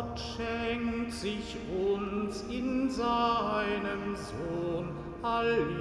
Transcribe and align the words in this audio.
Gott 0.00 0.18
schenkt 0.18 1.12
sich 1.12 1.58
uns 1.68 2.42
in 2.48 2.88
seinem 2.88 4.16
Sohn. 4.16 4.88
Halleluja, 5.22 5.79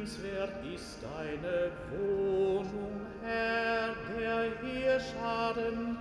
liebenswert 0.00 0.64
ist 0.74 0.98
deine 1.02 1.70
Wohnung, 1.92 3.00
Herr 3.22 3.94
der 4.18 4.50
Heerscharen. 4.62 5.98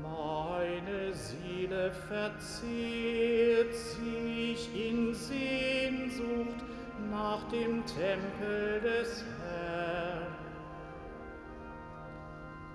Meine 0.00 1.12
Seele 1.12 1.90
verzehrt 1.90 3.74
sich 3.74 4.68
in 4.74 5.14
Sehnsucht 5.14 6.64
nach 7.10 7.42
dem 7.48 7.84
Tempel 7.86 8.80
des 8.82 9.24
Herrn. 9.42 10.26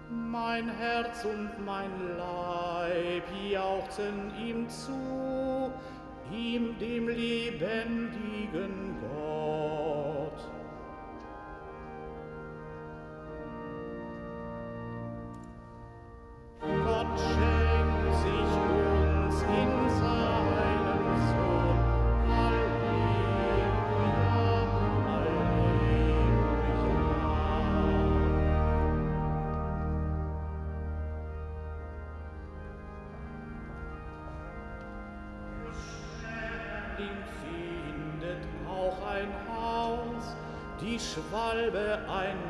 Mein 0.09 0.69
Herz 0.69 1.23
und 1.25 1.65
mein 1.65 1.89
Leib 2.17 3.23
jauchzen 3.49 4.31
ihm 4.37 4.67
zu, 4.67 5.71
ihm 6.31 6.77
dem 6.79 7.07
lebendigen 7.09 8.95
Gott. 9.01 9.82
Schwalbe 41.63 41.97
ein 42.09 42.42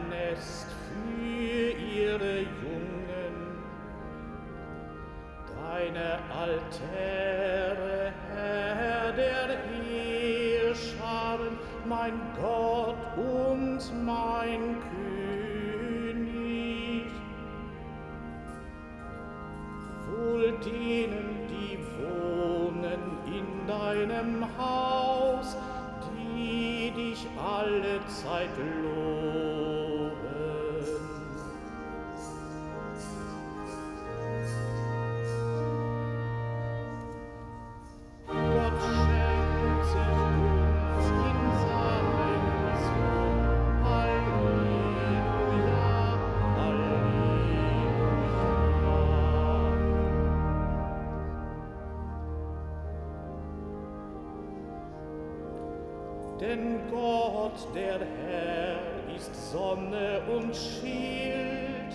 Gott, 57.53 57.75
der 57.75 58.00
Herr, 58.00 58.80
ist 59.16 59.52
Sonne 59.52 60.22
und 60.28 60.56
Schild. 60.56 61.94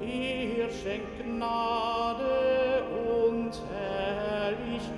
Er 0.00 0.70
schenkt 0.70 1.22
Gnade 1.22 2.82
und 3.16 3.52
Herrlichkeit. 3.70 4.90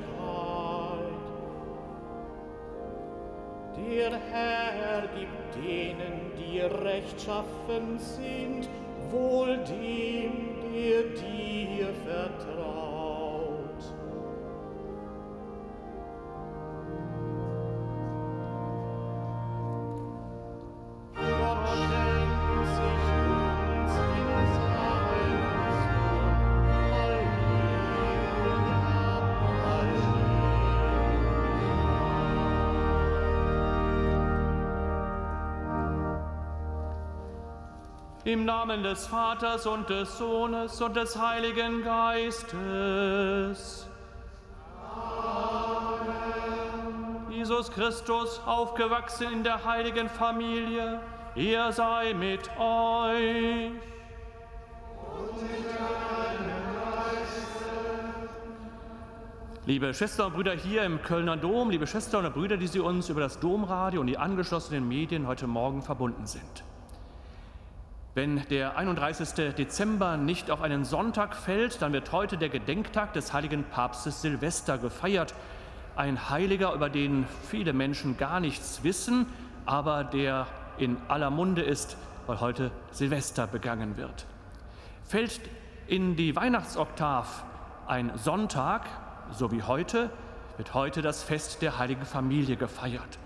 Der 3.77 4.19
Herr 4.31 5.03
gibt 5.19 5.55
denen, 5.63 6.33
die 6.39 6.61
rechtschaffen 6.61 7.99
sind, 7.99 8.69
wohl 9.11 9.59
dem, 9.59 10.33
der 10.73 11.03
dir 11.13 11.93
vertraut. 12.07 12.74
Im 38.25 38.47
Namen 38.47 38.83
des 38.83 39.07
Vaters 39.07 39.67
und 39.67 39.91
des 39.91 40.17
Sohnes 40.17 40.81
und 40.81 40.97
des 40.97 41.21
Heiligen 41.21 41.85
Geistes. 41.85 43.87
Jesus 47.29 47.71
Christus, 47.71 48.41
aufgewachsen 48.47 49.31
in 49.31 49.45
der 49.45 49.63
heiligen 49.67 50.09
Familie, 50.09 51.03
er 51.35 51.71
sei 51.73 52.15
mit 52.15 52.49
euch. 52.59 53.73
Liebe 59.67 59.93
Schwestern 59.93 60.29
und 60.29 60.33
Brüder 60.33 60.53
hier 60.53 60.85
im 60.85 61.03
Kölner 61.03 61.37
Dom, 61.37 61.69
liebe 61.69 61.87
Schwestern 61.87 62.25
und 62.25 62.33
Brüder, 62.33 62.57
die 62.57 62.69
Sie 62.69 62.81
uns 62.81 63.11
über 63.11 63.21
das 63.21 63.39
Domradio 63.39 64.01
und 64.01 64.07
die 64.07 64.17
angeschlossenen 64.17 64.89
Medien 64.89 65.27
heute 65.27 65.47
Morgen 65.47 65.83
verbunden 65.83 66.27
sind. 66.27 66.65
Wenn 68.15 68.47
der 68.49 68.77
31. 68.77 69.55
Dezember 69.57 70.17
nicht 70.17 70.53
auf 70.53 70.63
einen 70.63 70.85
Sonntag 70.85 71.35
fällt, 71.35 71.83
dann 71.83 71.93
wird 71.93 72.13
heute 72.13 72.39
der 72.39 72.49
Gedenktag 72.49 73.13
des 73.13 73.33
heiligen 73.33 73.65
Papstes 73.65 74.23
Silvester 74.23 74.79
gefeiert. 74.79 75.35
Ein 75.97 76.31
Heiliger, 76.31 76.75
über 76.75 76.89
den 76.89 77.27
viele 77.51 77.73
Menschen 77.73 78.17
gar 78.17 78.39
nichts 78.39 78.85
wissen, 78.85 79.27
aber 79.67 80.05
der 80.05 80.47
in 80.79 80.97
aller 81.09 81.31
Munde 81.31 81.63
ist, 81.63 81.97
weil 82.29 82.39
heute 82.39 82.71
Silvester 82.93 83.49
begangen 83.49 83.97
wird. 83.97 84.27
Fällt 85.03 85.41
in 85.89 86.15
die 86.15 86.37
Weihnachtsoktav 86.37 87.45
ein 87.89 88.13
Sonntag, 88.17 88.87
so 89.33 89.51
wie 89.51 89.65
heute, 89.65 90.09
wird 90.57 90.73
heute 90.73 91.03
das 91.03 91.25
Fest 91.25 91.63
der 91.63 91.81
heiligen 91.81 92.05
Familie 92.05 92.55
gefeiert. 92.55 93.19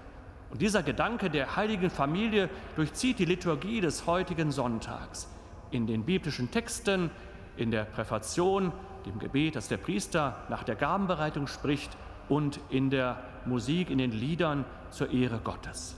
Und 0.50 0.62
dieser 0.62 0.82
Gedanke 0.82 1.30
der 1.30 1.56
heiligen 1.56 1.90
Familie 1.90 2.48
durchzieht 2.76 3.18
die 3.18 3.24
Liturgie 3.24 3.80
des 3.80 4.06
heutigen 4.06 4.50
Sonntags. 4.50 5.28
In 5.70 5.86
den 5.86 6.04
biblischen 6.04 6.50
Texten, 6.50 7.10
in 7.56 7.70
der 7.70 7.84
Präfation, 7.84 8.72
dem 9.04 9.18
Gebet, 9.18 9.56
das 9.56 9.68
der 9.68 9.76
Priester 9.76 10.36
nach 10.48 10.62
der 10.62 10.74
Gabenbereitung 10.74 11.46
spricht 11.46 11.96
und 12.28 12.60
in 12.70 12.90
der 12.90 13.22
Musik, 13.44 13.90
in 13.90 13.98
den 13.98 14.12
Liedern 14.12 14.64
zur 14.90 15.10
Ehre 15.10 15.38
Gottes. 15.38 15.96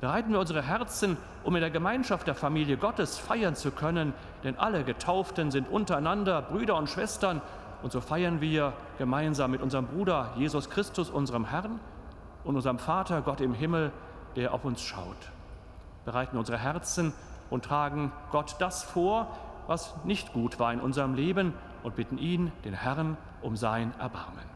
Bereiten 0.00 0.32
wir 0.32 0.40
unsere 0.40 0.62
Herzen, 0.62 1.16
um 1.44 1.54
in 1.54 1.60
der 1.60 1.70
Gemeinschaft 1.70 2.26
der 2.26 2.34
Familie 2.34 2.76
Gottes 2.76 3.18
feiern 3.18 3.54
zu 3.54 3.70
können, 3.70 4.12
denn 4.42 4.58
alle 4.58 4.82
Getauften 4.82 5.52
sind 5.52 5.68
untereinander 5.68 6.42
Brüder 6.42 6.76
und 6.76 6.88
Schwestern 6.88 7.40
und 7.82 7.92
so 7.92 8.00
feiern 8.00 8.40
wir 8.40 8.72
gemeinsam 8.98 9.52
mit 9.52 9.62
unserem 9.62 9.86
Bruder 9.86 10.32
Jesus 10.36 10.70
Christus, 10.70 11.10
unserem 11.10 11.44
Herrn, 11.44 11.78
und 12.44 12.56
unserem 12.56 12.78
Vater 12.78 13.22
Gott 13.22 13.40
im 13.40 13.54
Himmel, 13.54 13.92
der 14.36 14.54
auf 14.54 14.64
uns 14.64 14.82
schaut. 14.82 15.30
Bereiten 16.04 16.36
unsere 16.36 16.58
Herzen 16.58 17.12
und 17.50 17.64
tragen 17.64 18.12
Gott 18.30 18.56
das 18.58 18.82
vor, 18.82 19.28
was 19.66 19.94
nicht 20.04 20.32
gut 20.32 20.58
war 20.58 20.72
in 20.72 20.80
unserem 20.80 21.14
Leben 21.14 21.54
und 21.82 21.96
bitten 21.96 22.18
ihn, 22.18 22.52
den 22.64 22.74
Herrn, 22.74 23.16
um 23.42 23.56
sein 23.56 23.92
Erbarmen. 23.98 24.51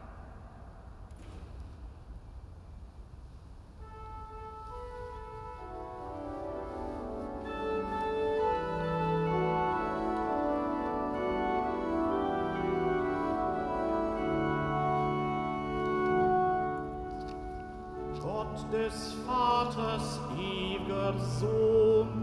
Des 18.87 19.15
Vaters 19.25 20.19
ewiger 20.39 21.13
Sohn, 21.19 22.16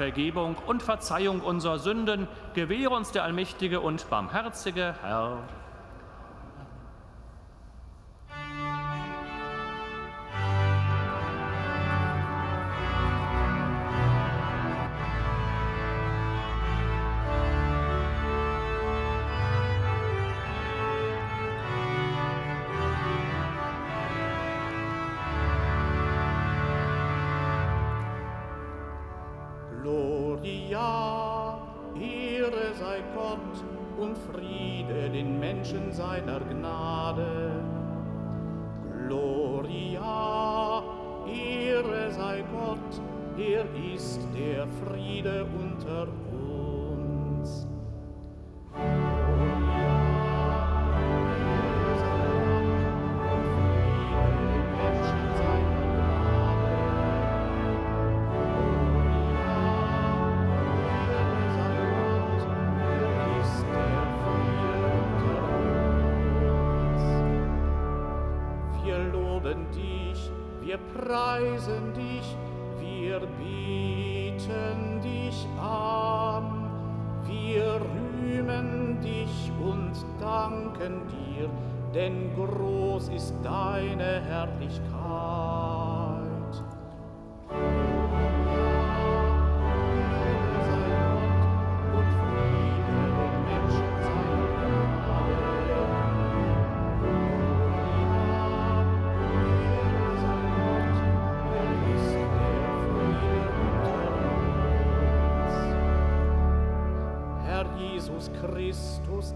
Vergebung 0.00 0.56
und 0.66 0.82
Verzeihung 0.82 1.42
unserer 1.42 1.78
Sünden 1.78 2.26
gewähre 2.54 2.94
uns 2.94 3.12
der 3.12 3.22
allmächtige 3.22 3.82
und 3.82 4.08
barmherzige 4.08 4.94
Herr. 5.02 5.42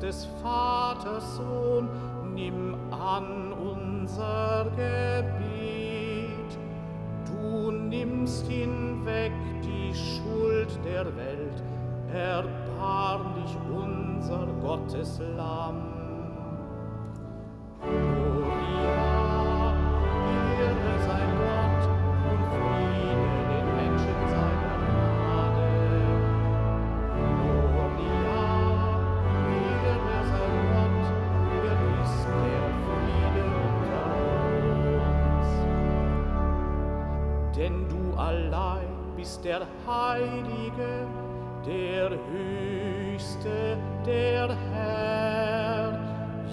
Des 0.05 0.29
Vaters 0.43 1.37
Sohn, 1.37 1.89
nimm 2.35 2.75
an 2.91 3.55
unser 3.55 4.67
Gebet. 4.77 6.59
Du 7.27 7.71
nimmst 7.71 8.47
hinweg 8.47 9.33
die 9.63 9.95
Schuld 9.95 10.79
der 10.85 11.07
Welt, 11.17 11.63
erbarm 12.13 13.35
dich 13.35 13.57
unser 13.75 14.47
Gottes 14.61 15.21
der 39.45 39.67
Heilige, 39.87 41.07
der 41.67 42.11
Höchste, 42.11 43.77
der 44.07 44.57
Herr, 44.73 46.01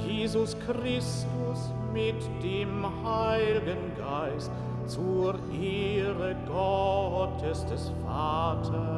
Jesus 0.05 0.57
Christus 0.59 1.71
mit 1.93 2.21
dem 2.43 2.85
Heiligen 3.05 3.95
Geist, 3.97 4.51
zur 4.85 5.35
Ehre 5.53 6.35
Gottes 6.45 7.65
des 7.65 7.91
Vaters. 8.03 8.90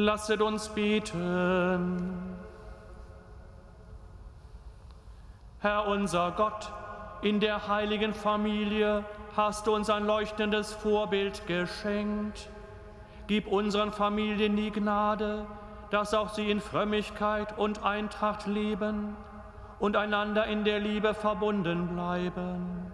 Lasset 0.00 0.40
uns 0.40 0.70
beten. 0.70 2.38
Herr 5.58 5.88
unser 5.88 6.30
Gott, 6.32 6.72
in 7.20 7.38
der 7.38 7.68
heiligen 7.68 8.14
Familie 8.14 9.04
hast 9.36 9.66
du 9.66 9.74
uns 9.74 9.90
ein 9.90 10.06
leuchtendes 10.06 10.72
Vorbild 10.72 11.46
geschenkt. 11.46 12.48
Gib 13.26 13.46
unseren 13.46 13.92
Familien 13.92 14.56
die 14.56 14.70
Gnade, 14.70 15.46
dass 15.90 16.14
auch 16.14 16.30
sie 16.30 16.50
in 16.50 16.60
Frömmigkeit 16.60 17.58
und 17.58 17.84
Eintracht 17.84 18.46
leben 18.46 19.18
und 19.80 19.96
einander 19.96 20.46
in 20.46 20.64
der 20.64 20.80
Liebe 20.80 21.12
verbunden 21.12 21.88
bleiben. 21.88 22.90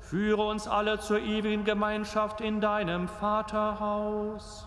Führe 0.00 0.46
uns 0.48 0.66
alle 0.66 0.98
zur 0.98 1.18
ewigen 1.18 1.64
Gemeinschaft 1.64 2.40
in 2.40 2.62
deinem 2.62 3.06
Vaterhaus. 3.06 4.66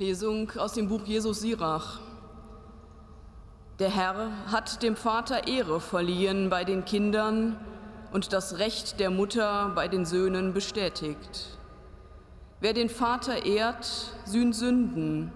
Lesung 0.00 0.50
aus 0.56 0.72
dem 0.72 0.88
Buch 0.88 1.02
Jesus 1.04 1.40
Sirach. 1.40 2.00
Der 3.78 3.90
Herr 3.90 4.30
hat 4.46 4.82
dem 4.82 4.96
Vater 4.96 5.46
Ehre 5.46 5.78
verliehen 5.78 6.48
bei 6.48 6.64
den 6.64 6.86
Kindern 6.86 7.60
und 8.10 8.32
das 8.32 8.56
Recht 8.56 8.98
der 8.98 9.10
Mutter 9.10 9.70
bei 9.74 9.88
den 9.88 10.06
Söhnen 10.06 10.54
bestätigt. 10.54 11.58
Wer 12.60 12.72
den 12.72 12.88
Vater 12.88 13.44
ehrt, 13.44 14.14
sühnt 14.24 14.56
Sünden, 14.56 15.32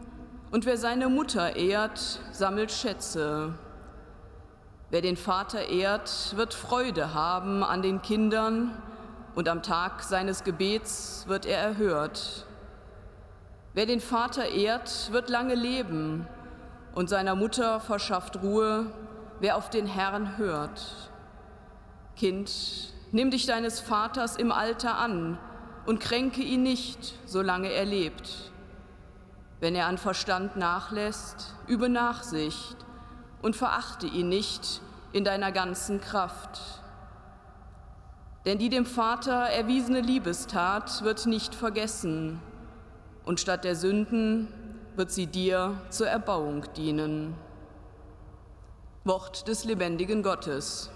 und 0.51 0.65
wer 0.65 0.79
seine 0.79 1.11
Mutter 1.11 1.57
ehrt, 1.57 2.21
sammelt 2.33 2.73
Schätze. 2.73 3.53
Wer 4.89 5.03
den 5.03 5.19
Vater 5.19 5.69
ehrt, 5.69 6.33
wird 6.39 6.55
Freude 6.55 7.13
haben 7.13 7.63
an 7.63 7.83
den 7.83 8.01
Kindern, 8.01 8.71
und 9.35 9.47
am 9.47 9.63
Tag 9.63 10.03
seines 10.03 10.43
Gebets 10.43 11.25
wird 11.29 11.45
er 11.45 11.59
erhört. 11.59 12.47
Wer 13.75 13.87
den 13.87 14.01
Vater 14.01 14.47
ehrt, 14.47 15.11
wird 15.11 15.29
lange 15.29 15.57
leben 15.57 16.29
und 16.95 17.09
seiner 17.09 17.35
Mutter 17.35 17.81
verschafft 17.81 18.41
Ruhe, 18.41 18.87
wer 19.41 19.57
auf 19.57 19.69
den 19.69 19.87
Herrn 19.87 20.39
hört. 20.39 21.11
Kind, 22.15 22.53
nimm 23.11 23.33
dich 23.33 23.47
deines 23.47 23.81
Vaters 23.81 24.37
im 24.37 24.53
Alter 24.53 24.97
an 24.97 25.39
und 25.87 25.99
kränke 25.99 26.41
ihn 26.41 26.63
nicht, 26.63 27.15
solange 27.27 27.69
er 27.69 27.85
lebt. 27.85 28.53
Wenn 29.59 29.75
er 29.75 29.87
an 29.87 29.99
Verstand 29.99 30.55
nachlässt, 30.55 31.57
übe 31.67 31.89
Nachsicht 31.89 32.77
und 33.43 33.57
verachte 33.57 34.07
ihn 34.07 34.29
nicht 34.29 34.83
in 35.13 35.25
deiner 35.25 35.51
ganzen 35.51 36.01
Kraft. 36.01 36.61
Denn 38.45 38.59
die 38.59 38.69
dem 38.69 38.87
Vater 38.87 39.49
erwiesene 39.49 40.01
Liebestat 40.01 41.03
wird 41.03 41.27
nicht 41.27 41.57
vergessen 41.57 42.41
und 43.25 43.41
statt 43.41 43.65
der 43.65 43.77
Sünden 43.77 44.49
wird 44.97 45.11
sie 45.11 45.27
dir 45.27 45.81
zur 45.91 46.09
Erbauung 46.09 46.67
dienen. 46.77 47.35
Wort 49.05 49.49
des 49.49 49.65
lebendigen 49.65 50.23
Gottes. 50.23 50.91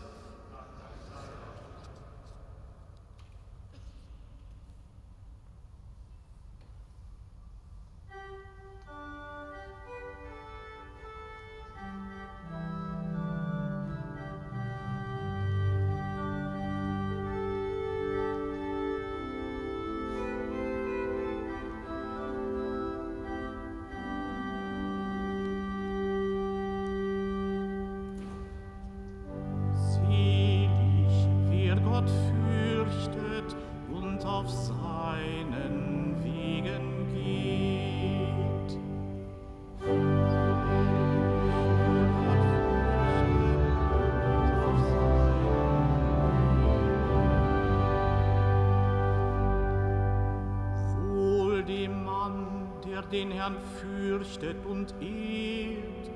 Herrn 53.49 53.57
fürchtet 53.81 54.59
und 54.67 54.95
ehrt 55.01 56.11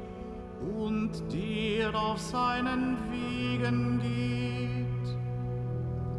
und 0.76 1.12
der 1.32 1.94
auf 1.94 2.20
seinen 2.20 2.98
Wegen 3.10 4.00
geht. 4.00 5.16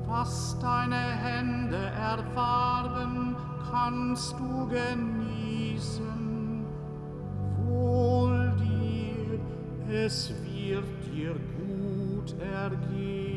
Was 0.08 0.58
deine 0.60 0.96
Hände 0.96 1.78
erwarben, 1.78 3.36
kannst 3.70 4.34
du 4.40 4.68
genießen. 4.68 6.66
Wohl 7.68 8.52
dir, 8.58 9.40
es 9.94 10.34
wird 10.44 10.86
dir 11.14 11.36
gut 11.60 12.36
ergehen. 12.42 13.33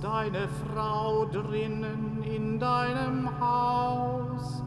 Deine 0.00 0.48
Frau 0.48 1.24
drinnen 1.26 2.22
in 2.22 2.60
deinem 2.60 3.28
Haus. 3.40 4.62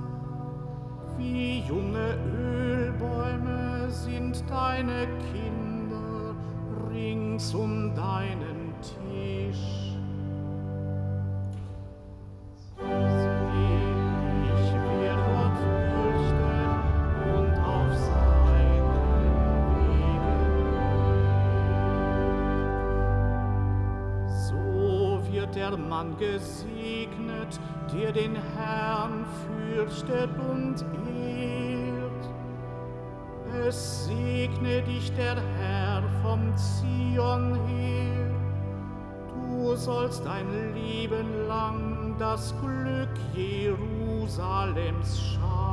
Wie 1.17 1.59
junge 1.59 2.17
Ölbäume 2.35 3.89
sind 3.89 4.43
deine 4.49 5.07
Kinder 5.31 6.35
rings 6.91 7.53
um 7.53 7.95
deinen 7.95 8.73
Tisch. 8.81 9.86
Gesegnet, 26.17 27.59
der 27.93 28.11
den 28.11 28.35
Herrn 28.55 29.25
fürchtet 29.45 30.29
und 30.49 30.83
ehrt. 31.15 32.29
Es 33.65 34.05
segne 34.05 34.81
dich 34.83 35.11
der 35.13 35.35
Herr 35.59 36.03
vom 36.21 36.55
Zion 36.55 37.55
her. 37.67 38.31
Du 39.29 39.75
sollst 39.75 40.25
dein 40.25 40.73
Leben 40.73 41.47
lang 41.47 42.15
das 42.19 42.53
Glück 42.61 43.09
Jerusalems 43.33 45.19
schauen. 45.19 45.66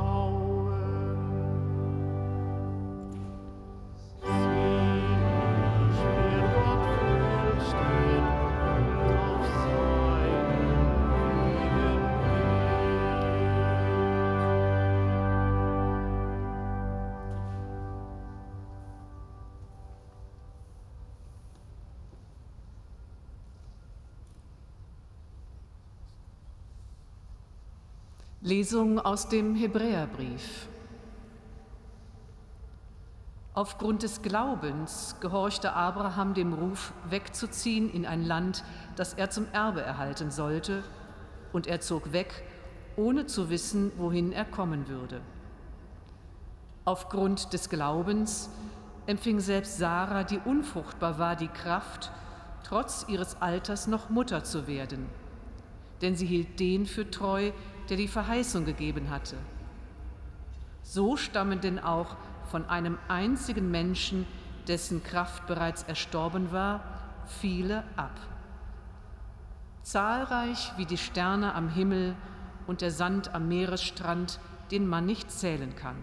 Lesung 28.45 28.99
aus 28.99 29.27
dem 29.27 29.55
Hebräerbrief. 29.55 30.67
Aufgrund 33.55 34.03
des 34.03 34.21
Glaubens 34.21 35.15
gehorchte 35.19 35.73
Abraham 35.73 36.35
dem 36.35 36.53
Ruf, 36.53 36.93
wegzuziehen 37.09 37.91
in 37.91 38.05
ein 38.05 38.23
Land, 38.23 38.63
das 38.97 39.15
er 39.15 39.31
zum 39.31 39.47
Erbe 39.51 39.81
erhalten 39.81 40.29
sollte, 40.29 40.83
und 41.53 41.65
er 41.65 41.81
zog 41.81 42.13
weg, 42.13 42.43
ohne 42.95 43.25
zu 43.25 43.49
wissen, 43.49 43.91
wohin 43.97 44.31
er 44.31 44.45
kommen 44.45 44.87
würde. 44.89 45.21
Aufgrund 46.83 47.51
des 47.51 47.67
Glaubens 47.67 48.51
empfing 49.07 49.39
selbst 49.39 49.79
Sarah, 49.79 50.23
die 50.23 50.37
unfruchtbar 50.37 51.17
war, 51.17 51.35
die 51.35 51.47
Kraft, 51.47 52.11
trotz 52.63 53.07
ihres 53.07 53.41
Alters 53.41 53.87
noch 53.87 54.11
Mutter 54.11 54.43
zu 54.43 54.67
werden. 54.67 55.07
Denn 56.03 56.15
sie 56.15 56.27
hielt 56.27 56.59
den 56.59 56.85
für 56.85 57.09
treu, 57.09 57.51
der 57.89 57.97
die 57.97 58.07
Verheißung 58.07 58.65
gegeben 58.65 59.09
hatte. 59.09 59.37
So 60.81 61.17
stammen 61.17 61.61
denn 61.61 61.79
auch 61.79 62.15
von 62.45 62.65
einem 62.69 62.97
einzigen 63.07 63.71
Menschen, 63.71 64.27
dessen 64.67 65.03
Kraft 65.03 65.47
bereits 65.47 65.83
erstorben 65.83 66.51
war, 66.51 66.83
viele 67.25 67.83
ab. 67.95 68.19
Zahlreich 69.81 70.71
wie 70.77 70.85
die 70.85 70.97
Sterne 70.97 71.53
am 71.53 71.69
Himmel 71.69 72.15
und 72.67 72.81
der 72.81 72.91
Sand 72.91 73.33
am 73.35 73.47
Meeresstrand, 73.47 74.39
den 74.71 74.87
man 74.87 75.05
nicht 75.05 75.31
zählen 75.31 75.75
kann. 75.75 75.97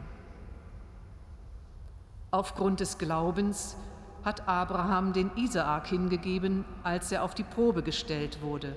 Aufgrund 2.30 2.80
des 2.80 2.98
Glaubens 2.98 3.76
hat 4.24 4.48
Abraham 4.48 5.12
den 5.12 5.30
Isaak 5.36 5.88
hingegeben, 5.88 6.64
als 6.82 7.10
er 7.12 7.24
auf 7.24 7.34
die 7.34 7.42
Probe 7.42 7.82
gestellt 7.82 8.40
wurde. 8.40 8.76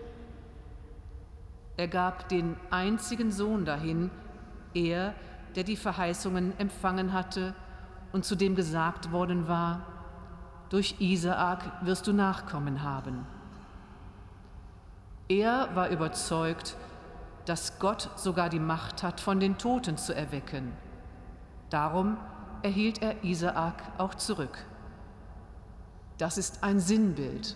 Er 1.77 1.88
gab 1.88 2.29
den 2.29 2.55
einzigen 2.70 3.32
Sohn 3.32 3.65
dahin, 3.65 4.10
er, 4.74 5.13
der 5.55 5.63
die 5.63 5.75
Verheißungen 5.75 6.58
empfangen 6.60 7.13
hatte 7.13 7.53
und 8.12 8.25
zu 8.25 8.36
dem 8.36 8.55
gesagt 8.55 9.12
worden 9.12 9.48
war, 9.48 9.82
durch 10.70 10.96
Isaak 11.00 11.86
wirst 11.86 12.08
du 12.08 12.13
Nachkommen 12.13 12.82
haben. 12.82 13.25
Er 15.27 15.75
war 15.75 15.89
überzeugt, 15.89 16.75
dass 17.46 17.79
Gott 17.79 18.10
sogar 18.15 18.50
die 18.50 18.60
Macht 18.60 19.03
hat, 19.03 19.20
von 19.20 19.39
den 19.39 19.58
Toten 19.58 19.98
zu 19.98 20.15
erwecken. 20.15 20.72
Darum 21.70 22.17
erhielt 22.62 23.01
er 23.01 23.24
Isaak 23.24 23.84
auch 23.98 24.15
zurück. 24.15 24.65
Das 26.17 26.38
ist 26.38 26.63
ein 26.63 26.79
Sinnbild. 26.79 27.55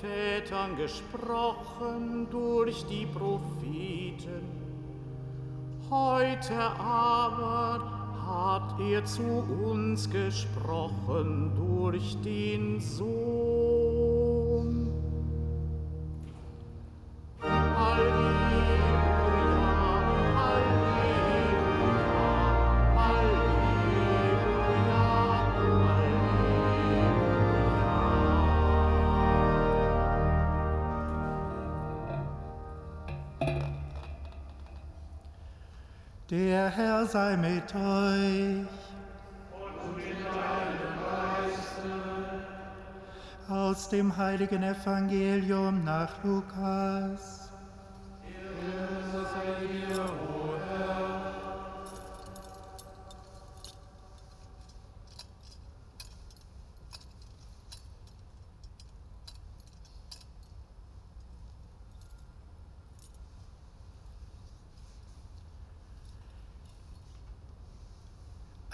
Vätern 0.00 0.76
gesprochen 0.76 2.26
durch 2.30 2.84
die 2.86 3.06
Propheten. 3.06 4.42
Heute 5.90 6.54
aber 6.56 8.00
hat 8.26 8.80
er 8.80 9.04
zu 9.04 9.22
uns 9.22 10.08
gesprochen 10.08 11.52
durch 11.56 12.16
den 12.22 12.80
Sohn. 12.80 13.59
Der 36.30 36.70
Herr 36.70 37.06
sei 37.06 37.36
mit 37.36 37.74
euch. 37.74 38.68
Und 39.52 39.96
mit 39.96 40.14
deinem 40.24 40.94
Geiste. 41.02 41.90
Aus 43.48 43.88
dem 43.88 44.16
heiligen 44.16 44.62
Evangelium 44.62 45.82
nach 45.82 46.22
Lukas. 46.22 47.39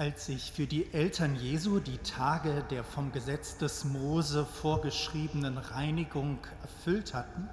Als 0.06 0.26
sich 0.26 0.52
für 0.52 0.68
die 0.68 0.94
Eltern 0.94 1.34
Jesu 1.34 1.80
die 1.80 1.98
Tage 1.98 2.62
der 2.70 2.84
vom 2.84 3.10
Gesetz 3.10 3.58
des 3.58 3.84
Mose 3.84 4.46
vorgeschriebenen 4.46 5.58
Reinigung 5.58 6.38
erfüllt 6.62 7.12
hatten, 7.12 7.48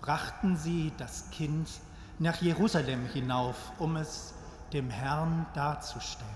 brachten 0.00 0.56
sie 0.56 0.92
das 0.98 1.30
Kind 1.30 1.68
nach 2.18 2.42
Jerusalem 2.42 3.06
hinauf, 3.06 3.70
um 3.78 3.94
es 3.94 4.34
dem 4.72 4.90
Herrn 4.90 5.46
darzustellen. 5.54 6.28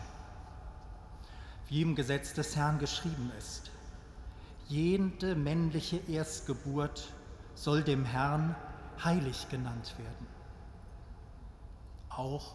Wie 1.66 1.82
im 1.82 1.96
Gesetz 1.96 2.32
des 2.32 2.54
Herrn 2.54 2.78
geschrieben 2.78 3.32
ist, 3.36 3.72
jede 4.68 5.34
männliche 5.34 5.96
Erstgeburt 6.08 7.02
soll 7.56 7.82
dem 7.82 8.04
Herrn 8.04 8.54
heilig 9.02 9.48
genannt 9.48 9.92
werden. 9.98 10.28
Auch 12.10 12.54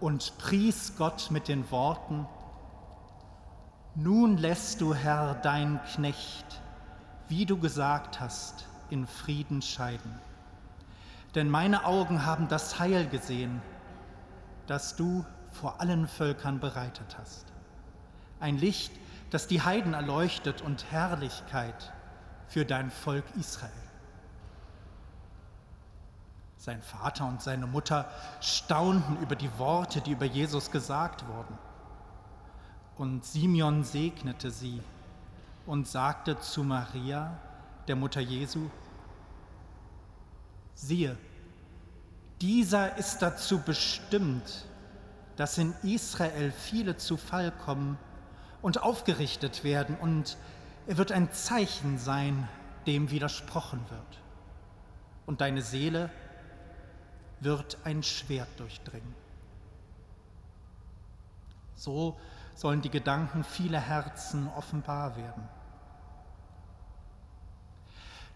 und 0.00 0.36
pries 0.38 0.94
Gott 0.96 1.30
mit 1.30 1.48
den 1.48 1.70
Worten, 1.70 2.26
Nun 3.94 4.36
lässt 4.36 4.80
du, 4.80 4.94
Herr, 4.94 5.34
dein 5.34 5.80
Knecht, 5.94 6.60
wie 7.28 7.46
du 7.46 7.58
gesagt 7.58 8.20
hast, 8.20 8.66
in 8.90 9.06
Frieden 9.06 9.60
scheiden. 9.60 10.20
Denn 11.34 11.50
meine 11.50 11.84
Augen 11.84 12.24
haben 12.24 12.46
das 12.48 12.78
Heil 12.78 13.08
gesehen, 13.08 13.60
das 14.68 14.94
du 14.94 15.24
vor 15.50 15.80
allen 15.80 16.06
Völkern 16.06 16.60
bereitet 16.60 17.16
hast. 17.18 17.46
Ein 18.38 18.56
Licht, 18.56 18.92
das 19.30 19.48
die 19.48 19.62
Heiden 19.62 19.94
erleuchtet 19.94 20.62
und 20.62 20.92
Herrlichkeit 20.92 21.92
für 22.46 22.64
dein 22.64 22.90
Volk 22.90 23.24
Israel. 23.36 23.87
Sein 26.58 26.82
Vater 26.82 27.26
und 27.26 27.40
seine 27.40 27.68
Mutter 27.68 28.10
staunten 28.40 29.16
über 29.22 29.36
die 29.36 29.50
Worte, 29.58 30.00
die 30.00 30.10
über 30.10 30.24
Jesus 30.24 30.70
gesagt 30.72 31.26
wurden. 31.28 31.56
Und 32.96 33.24
Simeon 33.24 33.84
segnete 33.84 34.50
sie 34.50 34.82
und 35.66 35.86
sagte 35.86 36.40
zu 36.40 36.64
Maria, 36.64 37.38
der 37.86 37.94
Mutter 37.94 38.20
Jesu, 38.20 38.68
siehe, 40.74 41.16
dieser 42.40 42.96
ist 42.98 43.20
dazu 43.20 43.60
bestimmt, 43.60 44.66
dass 45.36 45.58
in 45.58 45.74
Israel 45.84 46.50
viele 46.50 46.96
zu 46.96 47.16
Fall 47.16 47.52
kommen 47.52 47.98
und 48.62 48.82
aufgerichtet 48.82 49.62
werden, 49.62 49.96
und 49.96 50.36
er 50.88 50.98
wird 50.98 51.12
ein 51.12 51.30
Zeichen 51.30 51.98
sein, 51.98 52.48
dem 52.86 53.10
widersprochen 53.10 53.80
wird. 53.90 54.22
Und 55.26 55.40
deine 55.40 55.62
Seele 55.62 56.10
wird 57.40 57.78
ein 57.84 58.02
Schwert 58.02 58.48
durchdringen. 58.58 59.14
So 61.74 62.18
sollen 62.54 62.82
die 62.82 62.90
Gedanken 62.90 63.44
vieler 63.44 63.80
Herzen 63.80 64.48
offenbar 64.56 65.16
werden. 65.16 65.48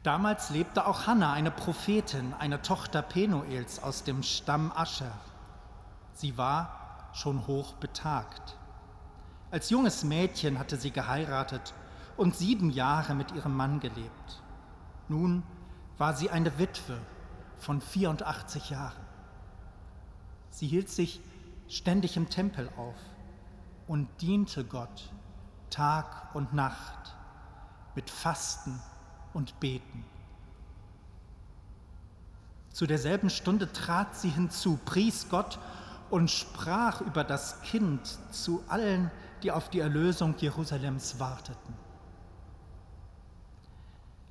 Damals 0.02 0.50
lebte 0.50 0.86
auch 0.86 1.06
Hannah, 1.06 1.32
eine 1.32 1.50
Prophetin, 1.50 2.34
eine 2.38 2.62
Tochter 2.62 3.02
Penuels 3.02 3.82
aus 3.82 4.04
dem 4.04 4.22
Stamm 4.22 4.72
Ascher. 4.72 5.12
Sie 6.14 6.36
war 6.36 7.10
schon 7.12 7.46
hoch 7.46 7.74
betagt. 7.74 8.56
Als 9.50 9.70
junges 9.70 10.02
Mädchen 10.02 10.58
hatte 10.58 10.76
sie 10.76 10.90
geheiratet 10.90 11.74
und 12.16 12.36
sieben 12.36 12.70
Jahre 12.70 13.14
mit 13.14 13.32
ihrem 13.32 13.56
Mann 13.56 13.80
gelebt. 13.80 14.42
Nun 15.08 15.42
war 15.98 16.14
sie 16.14 16.30
eine 16.30 16.58
Witwe 16.58 16.98
von 17.62 17.80
84 17.80 18.70
Jahren. 18.70 19.06
Sie 20.50 20.66
hielt 20.66 20.90
sich 20.90 21.20
ständig 21.68 22.16
im 22.16 22.28
Tempel 22.28 22.68
auf 22.76 22.96
und 23.86 24.08
diente 24.20 24.64
Gott 24.64 25.10
Tag 25.70 26.34
und 26.34 26.52
Nacht 26.52 27.14
mit 27.94 28.10
Fasten 28.10 28.78
und 29.32 29.58
Beten. 29.60 30.04
Zu 32.70 32.86
derselben 32.86 33.30
Stunde 33.30 33.72
trat 33.72 34.16
sie 34.16 34.30
hinzu, 34.30 34.78
pries 34.84 35.28
Gott 35.30 35.58
und 36.10 36.30
sprach 36.30 37.00
über 37.00 37.22
das 37.22 37.62
Kind 37.62 38.18
zu 38.32 38.64
allen, 38.68 39.10
die 39.42 39.52
auf 39.52 39.70
die 39.70 39.80
Erlösung 39.80 40.34
Jerusalems 40.36 41.20
warteten. 41.20 41.74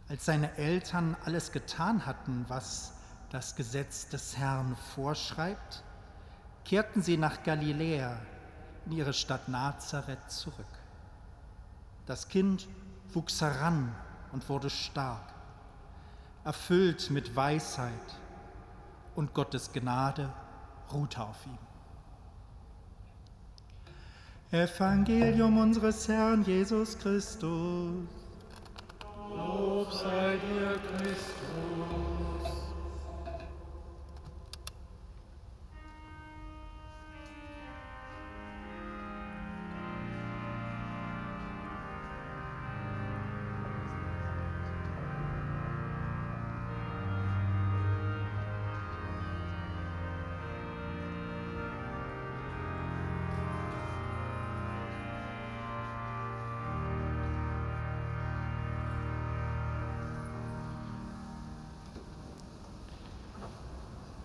Als 0.10 0.26
seine 0.26 0.58
Eltern 0.58 1.16
alles 1.24 1.54
getan 1.54 2.06
hatten, 2.06 2.46
was 2.50 2.94
das 3.32 3.56
Gesetz 3.56 4.10
des 4.10 4.38
Herrn 4.38 4.76
vorschreibt, 4.94 5.84
kehrten 6.66 7.02
sie 7.02 7.18
nach 7.18 7.44
Galiläa 7.44 8.18
in 8.86 8.92
ihre 8.92 9.14
Stadt 9.14 9.48
Nazareth 9.48 10.30
zurück. 10.30 10.66
Das 12.06 12.28
Kind 12.28 12.68
wuchs 13.14 13.42
heran 13.42 13.96
und 14.34 14.48
wurde 14.50 14.70
stark, 14.70 15.34
erfüllt 16.44 17.10
mit 17.10 17.36
Weisheit 17.36 17.92
und 19.16 19.34
Gottes 19.34 19.72
Gnade 19.72 20.30
ruhte 20.92 21.22
auf 21.22 21.46
ihm. 21.46 21.58
Evangelium 24.52 25.58
unseres 25.58 26.10
Herrn 26.10 26.44
Jesus 26.44 26.98
Christus. 27.00 28.10
Lob 29.30 29.94
sei 29.94 30.38
dir, 30.38 30.78
Christus. 30.98 32.31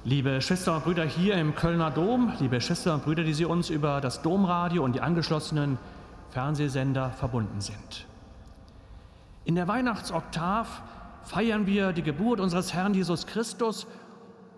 Liebe 0.06 0.40
Schwestern 0.40 0.76
und 0.76 0.84
Brüder 0.84 1.04
hier 1.04 1.34
im 1.34 1.56
Kölner 1.56 1.90
Dom, 1.90 2.32
liebe 2.38 2.60
Schwestern 2.60 2.94
und 2.94 3.04
Brüder, 3.04 3.24
die 3.24 3.34
Sie 3.34 3.44
uns 3.44 3.70
über 3.70 4.00
das 4.00 4.22
Domradio 4.22 4.84
und 4.84 4.94
die 4.94 5.00
angeschlossenen 5.00 5.78
Fernsehsender 6.30 7.10
verbunden 7.10 7.60
sind. 7.60 8.06
In 9.44 9.56
der 9.56 9.66
Weihnachtsoktav 9.66 10.84
feiern 11.24 11.66
wir 11.66 11.92
die 11.92 12.04
Geburt 12.04 12.38
unseres 12.38 12.72
Herrn 12.72 12.94
Jesus 12.94 13.26
Christus 13.26 13.88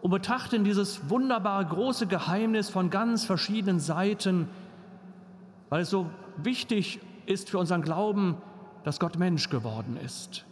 und 0.03 0.11
betrachten 0.11 0.65
dieses 0.65 1.09
wunderbare 1.09 1.65
große 1.65 2.07
Geheimnis 2.09 2.69
von 2.69 2.91
ganz 2.91 3.25
verschiedenen 3.25 3.81
Seiten, 3.81 4.51
weil 5.71 5.81
es 5.81 5.89
so 5.89 6.11
wichtig 6.37 7.01
ist 7.25 7.49
für 7.49 7.57
unseren 7.57 7.81
Glauben, 7.81 8.37
dass 8.85 9.01
Gott 9.01 9.19
Mensch 9.19 9.49
geworden 9.49 9.97
ist. 9.97 10.45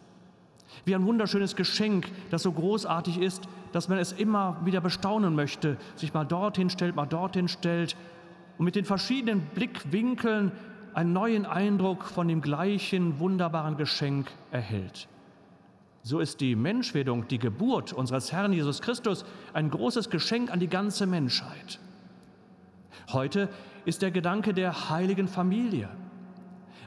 Wie 0.85 0.95
ein 0.95 1.07
wunderschönes 1.07 1.57
Geschenk, 1.57 2.11
das 2.31 2.43
so 2.43 2.53
großartig 2.53 3.21
ist, 3.21 3.49
dass 3.73 3.89
man 3.89 3.99
es 3.99 4.13
immer 4.13 4.61
wieder 4.65 4.81
bestaunen 4.81 5.35
möchte, 5.35 5.77
sich 5.97 6.15
mal 6.15 6.25
dorthin 6.25 6.71
stellt, 6.71 6.95
mal 6.95 7.07
dorthin 7.07 7.49
stellt 7.49 7.97
und 8.59 8.65
mit 8.65 8.77
den 8.77 8.85
verschiedenen 8.85 9.41
Blickwinkeln 9.55 10.53
einen 10.95 11.13
neuen 11.13 11.45
Eindruck 11.45 12.05
von 12.05 12.29
dem 12.29 12.41
gleichen 12.41 13.19
wunderbaren 13.19 13.77
Geschenk 13.77 14.31
erhält. 14.51 15.09
So 16.03 16.21
ist 16.21 16.41
die 16.41 16.55
Menschwerdung, 16.55 17.27
die 17.29 17.39
Geburt 17.39 17.93
unseres 17.93 18.33
Herrn 18.33 18.53
Jesus 18.53 18.81
Christus 18.81 19.25
ein 19.53 19.71
großes 19.71 20.09
Geschenk 20.09 20.53
an 20.53 20.61
die 20.61 20.69
ganze 20.69 21.07
Menschheit. 21.07 21.81
Heute 23.13 23.49
ist 23.85 24.03
der 24.03 24.11
Gedanke 24.11 24.55
der 24.55 24.89
heiligen 24.89 25.29
Familie. 25.29 25.89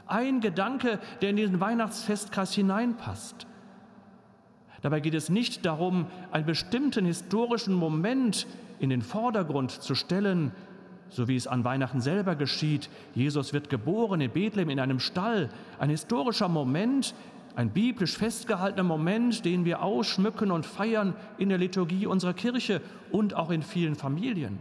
Ein 0.06 0.40
Gedanke, 0.40 0.98
der 1.20 1.30
in 1.30 1.36
diesen 1.36 1.60
Weihnachtsfestkreis 1.60 2.52
hineinpasst. 2.54 3.46
Dabei 4.82 5.00
geht 5.00 5.14
es 5.14 5.28
nicht 5.28 5.66
darum, 5.66 6.06
einen 6.32 6.46
bestimmten 6.46 7.04
historischen 7.04 7.74
Moment 7.74 8.46
in 8.78 8.90
den 8.90 9.02
Vordergrund 9.02 9.70
zu 9.70 9.94
stellen, 9.94 10.52
so 11.10 11.28
wie 11.28 11.36
es 11.36 11.46
an 11.46 11.64
Weihnachten 11.64 12.00
selber 12.00 12.34
geschieht. 12.34 12.88
Jesus 13.14 13.52
wird 13.52 13.68
geboren 13.68 14.20
in 14.20 14.30
Bethlehem 14.30 14.70
in 14.70 14.80
einem 14.80 15.00
Stall. 15.00 15.50
Ein 15.78 15.90
historischer 15.90 16.48
Moment, 16.48 17.14
ein 17.56 17.70
biblisch 17.70 18.16
festgehaltener 18.16 18.84
Moment, 18.84 19.44
den 19.44 19.64
wir 19.64 19.82
ausschmücken 19.82 20.50
und 20.50 20.64
feiern 20.64 21.14
in 21.36 21.48
der 21.48 21.58
Liturgie 21.58 22.06
unserer 22.06 22.32
Kirche 22.32 22.80
und 23.10 23.34
auch 23.34 23.50
in 23.50 23.62
vielen 23.62 23.96
Familien. 23.96 24.60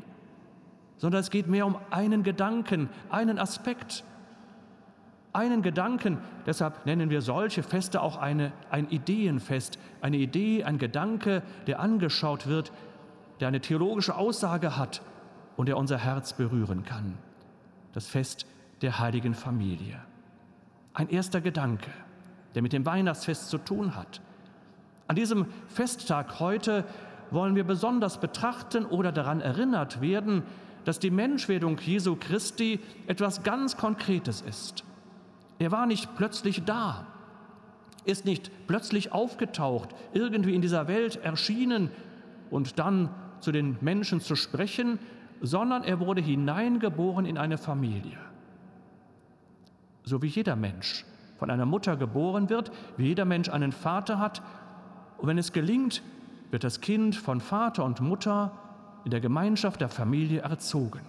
Sondern 0.98 1.22
es 1.22 1.30
geht 1.30 1.48
mehr 1.48 1.66
um 1.66 1.78
einen 1.92 2.24
Gedanken, 2.24 2.90
einen 3.10 3.40
Aspekt, 3.40 4.04
einen 5.34 5.62
Gedanken. 5.62 6.18
Deshalb 6.46 6.86
nennen 6.86 7.10
wir 7.10 7.22
solche 7.22 7.64
Feste 7.64 8.02
auch 8.02 8.18
eine, 8.18 8.52
ein 8.70 8.90
Ideenfest. 8.90 9.80
Eine 10.02 10.18
Idee, 10.18 10.64
ein 10.64 10.78
Gedanke, 10.78 11.44
der 11.68 11.80
angeschaut 11.80 12.48
wird, 12.48 12.72
der 13.40 13.48
eine 13.48 13.62
theologische 13.62 14.16
Aussage 14.16 14.78
hat 14.78 15.02
und 15.56 15.68
der 15.68 15.78
unser 15.78 15.98
Herz 15.98 16.34
berühren 16.34 16.84
kann. 16.84 17.18
Das 17.94 18.08
Fest 18.08 18.46
der 18.82 19.00
heiligen 19.00 19.34
Familie. 19.34 20.00
Ein 20.94 21.10
erster 21.10 21.42
Gedanke, 21.42 21.92
der 22.56 22.62
mit 22.62 22.74
dem 22.74 22.86
Weihnachtsfest 22.86 23.50
zu 23.50 23.58
tun 23.58 23.96
hat. 23.96 24.22
An 25.08 25.16
diesem 25.16 25.48
Festtag 25.68 26.40
heute 26.40 26.86
wollen 27.32 27.56
wir 27.56 27.64
besonders 27.64 28.20
betrachten 28.20 28.86
oder 28.86 29.12
daran 29.12 29.42
erinnert 29.42 30.02
werden, 30.02 30.44
dass 30.86 31.00
die 31.00 31.12
Menschwerdung 31.12 31.78
Jesu 31.78 32.16
Christi 32.16 32.80
etwas 33.08 33.44
ganz 33.44 33.78
Konkretes 33.78 34.42
ist. 34.42 34.84
Er 35.60 35.72
war 35.72 35.86
nicht 35.86 36.16
plötzlich 36.16 36.64
da, 36.64 37.06
ist 38.06 38.26
nicht 38.26 38.50
plötzlich 38.68 39.12
aufgetaucht, 39.12 39.90
irgendwie 40.14 40.56
in 40.56 40.62
dieser 40.62 40.88
Welt 40.88 41.18
erschienen 41.18 41.92
und 42.50 42.80
dann 42.80 43.10
zu 43.42 43.52
den 43.52 43.78
Menschen 43.82 44.22
zu 44.22 44.36
sprechen, 44.36 45.00
sondern 45.42 45.84
er 45.84 46.00
wurde 46.00 46.22
hineingeboren 46.22 47.26
in 47.26 47.38
eine 47.38 47.58
Familie. 47.58 48.18
So 50.04 50.22
wie 50.22 50.28
jeder 50.28 50.56
Mensch 50.56 51.06
von 51.38 51.50
einer 51.50 51.66
Mutter 51.66 51.96
geboren 51.96 52.50
wird, 52.50 52.72
wie 52.98 53.08
jeder 53.08 53.26
Mensch 53.26 53.50
einen 53.50 53.72
Vater 53.72 54.20
hat. 54.20 54.42
Und 55.18 55.28
wenn 55.28 55.38
es 55.38 55.54
gelingt, 55.54 56.02
wird 56.52 56.64
das 56.64 56.82
Kind 56.82 57.16
von 57.16 57.42
Vater 57.42 57.86
und 57.86 58.02
Mutter 58.02 58.52
in 59.06 59.12
der 59.12 59.22
Gemeinschaft 59.22 59.82
der 59.82 59.90
Familie 59.90 60.42
erzogen. 60.42 61.02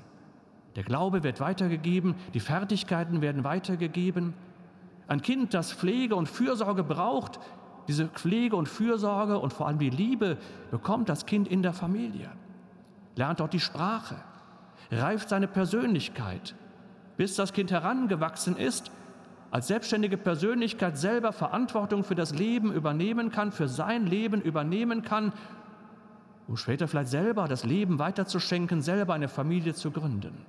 Der 0.76 0.84
Glaube 0.84 1.22
wird 1.22 1.40
weitergegeben, 1.40 2.14
die 2.34 2.40
Fertigkeiten 2.40 3.22
werden 3.22 3.44
weitergegeben. 3.44 4.34
Ein 5.08 5.22
Kind, 5.22 5.54
das 5.54 5.72
Pflege 5.72 6.14
und 6.14 6.28
Fürsorge 6.28 6.84
braucht, 6.84 7.40
diese 7.88 8.06
Pflege 8.06 8.54
und 8.54 8.68
Fürsorge 8.68 9.38
und 9.38 9.52
vor 9.52 9.66
allem 9.66 9.78
die 9.78 9.90
Liebe 9.90 10.36
bekommt 10.70 11.08
das 11.08 11.26
Kind 11.26 11.48
in 11.48 11.62
der 11.62 11.72
Familie. 11.72 12.30
Lernt 13.16 13.40
dort 13.40 13.52
die 13.52 13.60
Sprache, 13.60 14.16
reift 14.92 15.28
seine 15.28 15.48
Persönlichkeit, 15.48 16.54
bis 17.16 17.34
das 17.34 17.52
Kind 17.52 17.72
herangewachsen 17.72 18.56
ist, 18.56 18.92
als 19.50 19.66
selbstständige 19.66 20.16
Persönlichkeit 20.16 20.96
selber 20.96 21.32
Verantwortung 21.32 22.04
für 22.04 22.14
das 22.14 22.32
Leben 22.32 22.72
übernehmen 22.72 23.32
kann, 23.32 23.50
für 23.50 23.66
sein 23.66 24.06
Leben 24.06 24.40
übernehmen 24.40 25.02
kann, 25.02 25.32
um 26.46 26.56
später 26.56 26.86
vielleicht 26.86 27.10
selber 27.10 27.48
das 27.48 27.64
Leben 27.64 27.98
weiterzuschenken, 27.98 28.82
selber 28.82 29.14
eine 29.14 29.28
Familie 29.28 29.74
zu 29.74 29.90
gründen. 29.90 30.46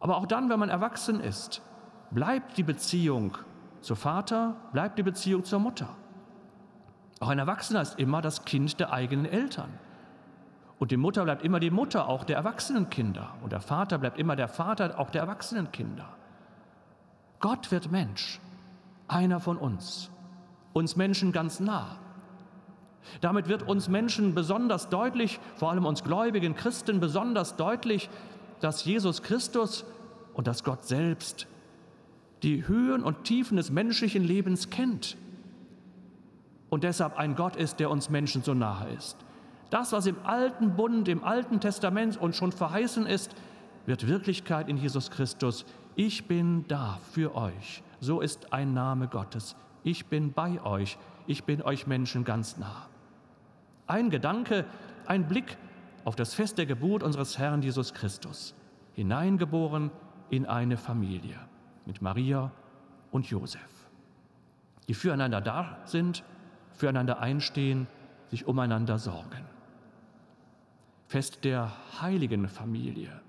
Aber 0.00 0.16
auch 0.16 0.26
dann, 0.26 0.48
wenn 0.48 0.58
man 0.58 0.68
erwachsen 0.68 1.20
ist, 1.20 1.62
bleibt 2.10 2.56
die 2.56 2.62
Beziehung 2.62 3.36
zu 3.80 3.94
Vater, 3.94 4.56
bleibt 4.72 4.98
die 4.98 5.02
Beziehung 5.02 5.44
zur 5.44 5.58
Mutter. 5.58 5.88
Auch 7.20 7.28
ein 7.28 7.38
Erwachsener 7.38 7.82
ist 7.82 7.98
immer 7.98 8.22
das 8.22 8.44
Kind 8.44 8.78
der 8.78 8.92
eigenen 8.92 9.26
Eltern. 9.26 9.70
Und 10.78 10.92
die 10.92 10.96
Mutter 10.96 11.24
bleibt 11.24 11.42
immer 11.42 11.58
die 11.58 11.70
Mutter 11.70 12.08
auch 12.08 12.22
der 12.22 12.36
erwachsenen 12.36 12.88
Kinder. 12.90 13.34
Und 13.42 13.52
der 13.52 13.60
Vater 13.60 13.98
bleibt 13.98 14.18
immer 14.18 14.36
der 14.36 14.48
Vater 14.48 14.98
auch 14.98 15.10
der 15.10 15.22
erwachsenen 15.22 15.72
Kinder. 15.72 16.08
Gott 17.40 17.70
wird 17.72 17.90
Mensch, 17.90 18.40
einer 19.08 19.40
von 19.40 19.56
uns, 19.56 20.10
uns 20.72 20.96
Menschen 20.96 21.32
ganz 21.32 21.60
nah. 21.60 21.96
Damit 23.20 23.48
wird 23.48 23.62
uns 23.62 23.88
Menschen 23.88 24.34
besonders 24.34 24.88
deutlich, 24.88 25.40
vor 25.56 25.70
allem 25.70 25.86
uns 25.86 26.04
gläubigen 26.04 26.54
Christen 26.54 27.00
besonders 27.00 27.56
deutlich, 27.56 28.10
dass 28.60 28.84
Jesus 28.84 29.22
Christus 29.22 29.84
und 30.34 30.46
dass 30.46 30.64
Gott 30.64 30.84
selbst 30.84 31.46
die 32.42 32.66
Höhen 32.68 33.02
und 33.02 33.24
Tiefen 33.24 33.56
des 33.56 33.70
menschlichen 33.70 34.22
Lebens 34.22 34.70
kennt 34.70 35.16
und 36.70 36.84
deshalb 36.84 37.18
ein 37.18 37.34
Gott 37.34 37.56
ist, 37.56 37.80
der 37.80 37.90
uns 37.90 38.10
Menschen 38.10 38.42
so 38.42 38.54
nahe 38.54 38.88
ist. 38.90 39.16
Das, 39.70 39.92
was 39.92 40.06
im 40.06 40.16
alten 40.24 40.76
Bund, 40.76 41.08
im 41.08 41.24
alten 41.24 41.60
Testament 41.60 42.16
uns 42.16 42.36
schon 42.36 42.52
verheißen 42.52 43.06
ist, 43.06 43.34
wird 43.86 44.06
Wirklichkeit 44.06 44.68
in 44.68 44.76
Jesus 44.76 45.10
Christus. 45.10 45.64
Ich 45.96 46.26
bin 46.26 46.66
da 46.68 46.98
für 47.12 47.34
euch. 47.34 47.82
So 48.00 48.20
ist 48.20 48.52
ein 48.52 48.74
Name 48.74 49.08
Gottes. 49.08 49.56
Ich 49.82 50.06
bin 50.06 50.32
bei 50.32 50.62
euch. 50.62 50.98
Ich 51.26 51.44
bin 51.44 51.62
euch 51.62 51.86
Menschen 51.86 52.24
ganz 52.24 52.56
nah. 52.58 52.86
Ein 53.86 54.10
Gedanke, 54.10 54.64
ein 55.06 55.26
Blick 55.26 55.56
auf 56.08 56.16
das 56.16 56.32
Fest 56.32 56.56
der 56.56 56.64
Geburt 56.64 57.02
unseres 57.02 57.36
Herrn 57.36 57.60
Jesus 57.60 57.92
Christus, 57.92 58.54
hineingeboren 58.94 59.90
in 60.30 60.46
eine 60.46 60.78
Familie 60.78 61.38
mit 61.84 62.00
Maria 62.00 62.50
und 63.10 63.26
Josef, 63.26 63.60
die 64.88 64.94
füreinander 64.94 65.42
da 65.42 65.76
sind, 65.84 66.24
füreinander 66.72 67.20
einstehen, 67.20 67.88
sich 68.28 68.46
umeinander 68.46 68.96
sorgen. 68.96 69.44
Fest 71.08 71.44
der 71.44 71.72
heiligen 72.00 72.48
Familie. 72.48 73.20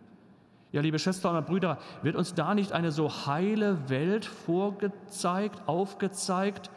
Ja, 0.72 0.80
liebe 0.80 1.00
Schwestern 1.00 1.36
und 1.36 1.48
Brüder, 1.48 1.80
wird 2.02 2.16
uns 2.16 2.34
da 2.34 2.56
nicht 2.56 2.72
eine 2.72 2.94
so 2.94 3.10
heile 3.26 3.90
Welt 3.90 4.24
vorgezeigt, 4.24 5.68
aufgezeigt 5.68 6.72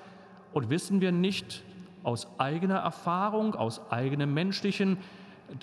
und 0.52 0.68
wissen 0.68 1.00
wir 1.00 1.12
nicht 1.12 1.62
aus 2.02 2.26
eigener 2.40 2.78
Erfahrung, 2.78 3.54
aus 3.54 3.92
eigenem 3.92 4.34
menschlichen, 4.34 4.98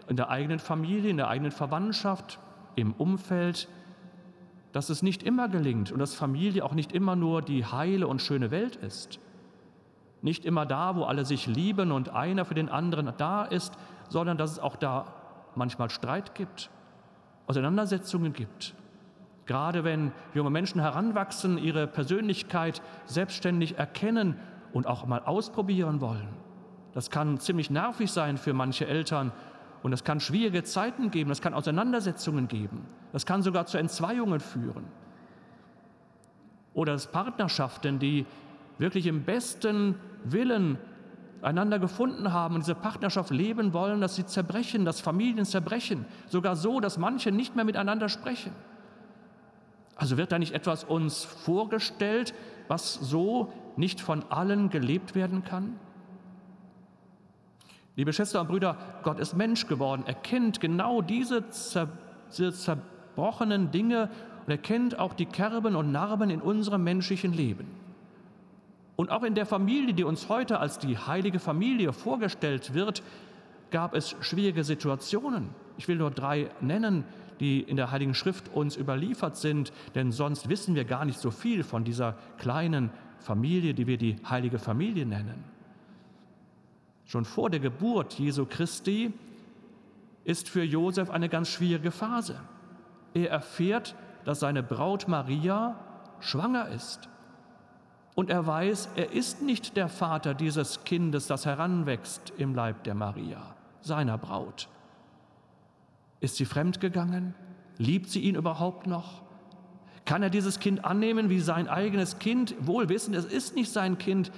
in 0.08 0.16
der 0.16 0.30
eigenen 0.30 0.60
Familie, 0.60 1.10
in 1.10 1.18
der 1.18 1.28
eigenen 1.28 1.52
Verwandtschaft, 1.52 2.40
im 2.76 2.94
Umfeld, 2.94 3.68
dass 4.72 4.90
es 4.90 5.02
nicht 5.02 5.24
immer 5.24 5.50
gelingt 5.50 5.92
und 5.92 6.00
dass 6.00 6.14
Familie 6.14 6.64
auch 6.64 6.74
nicht 6.74 6.92
immer 6.92 7.16
nur 7.16 7.42
die 7.42 7.66
heile 7.66 8.08
und 8.08 8.22
schöne 8.22 8.52
Welt 8.52 8.76
ist. 8.76 9.20
Nicht 10.22 10.46
immer 10.46 10.66
da, 10.66 10.96
wo 10.96 11.04
alle 11.04 11.26
sich 11.26 11.48
lieben 11.48 11.92
und 11.92 12.10
einer 12.10 12.46
für 12.46 12.54
den 12.54 12.70
anderen 12.70 13.12
da 13.18 13.46
ist, 13.46 13.74
sondern 14.10 14.38
dass 14.38 14.52
es 14.52 14.60
auch 14.60 14.76
da 14.76 15.14
manchmal 15.56 15.90
Streit 15.90 16.36
gibt, 16.36 16.70
Auseinandersetzungen 17.48 18.34
gibt. 18.34 18.76
Gerade 19.46 19.84
wenn 19.84 20.12
junge 20.36 20.52
Menschen 20.52 20.80
heranwachsen, 20.80 21.58
ihre 21.58 21.88
Persönlichkeit 21.88 22.84
selbstständig 23.06 23.80
erkennen 23.80 24.36
und 24.74 24.86
auch 24.86 25.08
mal 25.08 25.22
ausprobieren 25.22 26.02
wollen. 26.02 26.28
Das 26.94 27.10
kann 27.10 27.40
ziemlich 27.40 27.70
nervig 27.70 28.12
sein 28.12 28.38
für 28.38 28.54
manche 28.54 28.86
Eltern 28.86 29.32
und 29.84 29.94
es 29.94 30.04
kann 30.04 30.20
schwierige 30.20 30.64
Zeiten 30.64 31.12
geben, 31.12 31.32
es 31.32 31.42
kann 31.42 31.54
Auseinandersetzungen 31.54 32.48
geben, 32.48 32.86
das 33.14 33.26
kann 33.26 33.42
sogar 33.42 33.66
zu 33.66 33.78
Entzweiungen 33.78 34.40
führen. 34.40 34.86
Oder 36.74 36.94
es 36.94 37.08
Partnerschaften, 37.08 38.00
die 38.00 38.26
wirklich 38.78 39.08
im 39.08 39.24
besten 39.24 39.96
Willen 40.24 40.78
einander 41.42 41.80
gefunden 41.80 42.34
haben 42.34 42.56
und 42.56 42.62
diese 42.62 42.76
Partnerschaft 42.76 43.32
leben 43.32 43.74
wollen, 43.74 44.02
dass 44.02 44.16
sie 44.16 44.26
zerbrechen, 44.26 44.86
dass 44.86 45.00
Familien 45.00 45.46
zerbrechen, 45.46 46.06
sogar 46.28 46.56
so, 46.56 46.80
dass 46.80 46.98
manche 46.98 47.32
nicht 47.32 47.56
mehr 47.56 47.66
miteinander 47.66 48.10
sprechen. 48.10 48.52
Also 49.96 50.18
wird 50.18 50.32
da 50.32 50.40
nicht 50.40 50.54
etwas 50.54 50.84
uns 50.84 51.26
vorgestellt, 51.26 52.34
was 52.68 52.94
so 52.94 53.52
nicht 53.76 54.00
von 54.02 54.24
allen 54.30 54.70
gelebt 54.70 55.16
werden 55.16 55.44
kann? 55.44 55.80
Liebe 58.00 58.14
Schwestern 58.14 58.44
und 58.44 58.48
Brüder, 58.48 58.78
Gott 59.04 59.20
ist 59.20 59.36
Mensch 59.36 59.68
geworden. 59.68 60.04
Er 60.06 60.14
kennt 60.14 60.62
genau 60.62 61.02
diese, 61.02 61.50
zer 61.50 61.90
diese 62.30 62.54
zerbrochenen 62.54 63.72
Dinge 63.72 64.10
und 64.46 64.52
er 64.52 64.58
kennt 64.58 64.98
auch 64.98 65.12
die 65.14 65.26
Kerben 65.26 65.76
und 65.76 65.92
Narben 65.92 66.30
in 66.30 66.40
unserem 66.40 66.82
menschlichen 66.86 67.34
Leben. 67.34 67.68
Und 68.96 69.12
auch 69.12 69.24
in 69.24 69.36
der 69.36 69.46
Familie, 69.46 69.94
die 69.94 70.06
uns 70.06 70.30
heute 70.30 70.62
als 70.62 70.80
die 70.80 70.98
heilige 70.98 71.40
Familie 71.40 71.92
vorgestellt 71.92 72.74
wird, 72.74 73.04
gab 73.70 73.94
es 73.94 74.16
schwierige 74.22 74.64
Situationen. 74.64 75.50
Ich 75.76 75.90
will 75.90 75.98
nur 75.98 76.12
drei 76.12 76.50
nennen, 76.62 77.04
die 77.42 77.60
in 77.60 77.76
der 77.76 77.92
Heiligen 77.92 78.14
Schrift 78.14 78.48
uns 78.54 78.78
überliefert 78.78 79.36
sind, 79.36 79.74
denn 79.94 80.14
sonst 80.14 80.48
wissen 80.48 80.74
wir 80.74 80.86
gar 80.86 81.04
nicht 81.04 81.20
so 81.20 81.32
viel 81.32 81.66
von 81.66 81.84
dieser 81.84 82.16
kleinen 82.38 82.92
Familie, 83.20 83.74
die 83.74 83.88
wir 83.88 83.98
die 83.98 84.16
heilige 84.24 84.58
Familie 84.58 85.06
nennen. 85.06 85.44
Schon 87.10 87.26
vor 87.26 87.50
der 87.50 87.60
Geburt 87.60 88.20
Jesu 88.20 88.46
Christi 88.46 89.12
ist 90.26 90.48
für 90.48 90.62
Josef 90.64 91.10
eine 91.10 91.28
ganz 91.28 91.50
schwierige 91.50 91.90
Phase. 91.90 92.40
Er 93.16 93.32
erfährt, 93.32 93.96
dass 94.26 94.42
seine 94.42 94.62
Braut 94.62 95.08
Maria 95.08 95.74
schwanger 96.20 96.68
ist. 96.68 97.10
Und 98.14 98.30
er 98.30 98.46
weiß, 98.46 98.90
er 98.96 99.12
ist 99.12 99.42
nicht 99.42 99.76
der 99.76 99.88
Vater 99.88 100.36
dieses 100.36 100.84
Kindes, 100.84 101.26
das 101.26 101.48
heranwächst 101.48 102.32
im 102.38 102.54
Leib 102.54 102.84
der 102.84 102.94
Maria, 102.94 103.56
seiner 103.82 104.20
Braut. 104.20 104.70
Ist 106.20 106.36
sie 106.36 106.46
fremdgegangen? 106.46 107.34
Liebt 107.80 108.12
sie 108.12 108.20
ihn 108.20 108.36
überhaupt 108.36 108.86
noch? 108.86 109.24
Kann 110.06 110.22
er 110.22 110.30
dieses 110.30 110.60
Kind 110.60 110.86
annehmen 110.86 111.32
wie 111.32 111.40
sein 111.40 111.68
eigenes 111.68 112.20
Kind, 112.20 112.54
wohl 112.60 112.88
wissend, 112.88 113.16
es 113.16 113.26
ist 113.26 113.56
nicht 113.56 113.72
sein 113.72 113.98
Kind, 113.98 114.32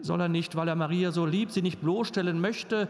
soll 0.00 0.20
er 0.20 0.28
nicht, 0.28 0.56
weil 0.56 0.68
er 0.68 0.74
Maria 0.74 1.12
so 1.12 1.26
liebt, 1.26 1.52
sie 1.52 1.62
nicht 1.62 1.80
bloßstellen 1.80 2.40
möchte, 2.40 2.88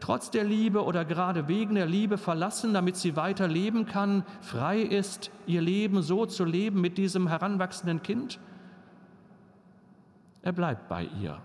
trotz 0.00 0.30
der 0.30 0.44
Liebe 0.44 0.84
oder 0.84 1.04
gerade 1.04 1.48
wegen 1.48 1.74
der 1.74 1.86
Liebe 1.86 2.18
verlassen, 2.18 2.74
damit 2.74 2.96
sie 2.96 3.16
weiter 3.16 3.48
leben 3.48 3.86
kann, 3.86 4.24
frei 4.40 4.80
ist, 4.80 5.30
ihr 5.46 5.62
Leben 5.62 6.02
so 6.02 6.26
zu 6.26 6.44
leben 6.44 6.80
mit 6.80 6.98
diesem 6.98 7.28
heranwachsenden 7.28 8.02
Kind? 8.02 8.38
Er 10.42 10.52
bleibt 10.52 10.88
bei 10.88 11.08
ihr, 11.20 11.38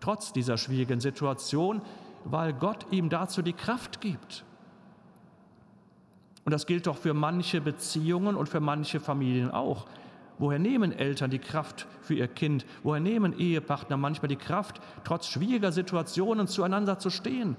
trotz 0.00 0.32
dieser 0.32 0.56
schwierigen 0.56 1.00
Situation, 1.00 1.82
weil 2.24 2.52
Gott 2.52 2.86
ihm 2.90 3.08
dazu 3.08 3.42
die 3.42 3.52
Kraft 3.52 4.00
gibt. 4.00 4.44
Und 6.44 6.52
das 6.52 6.66
gilt 6.66 6.86
doch 6.86 6.96
für 6.96 7.14
manche 7.14 7.60
Beziehungen 7.60 8.34
und 8.34 8.48
für 8.48 8.60
manche 8.60 8.98
Familien 8.98 9.50
auch. 9.50 9.86
Woher 10.40 10.58
nehmen 10.58 10.90
Eltern 10.90 11.30
die 11.30 11.38
Kraft 11.38 11.86
für 12.00 12.14
ihr 12.14 12.26
Kind? 12.26 12.64
Woher 12.82 12.98
nehmen 12.98 13.38
Ehepartner 13.38 13.98
manchmal 13.98 14.30
die 14.30 14.36
Kraft, 14.36 14.80
trotz 15.04 15.26
schwieriger 15.26 15.70
Situationen 15.70 16.48
zueinander 16.48 16.98
zu 16.98 17.10
stehen? 17.10 17.56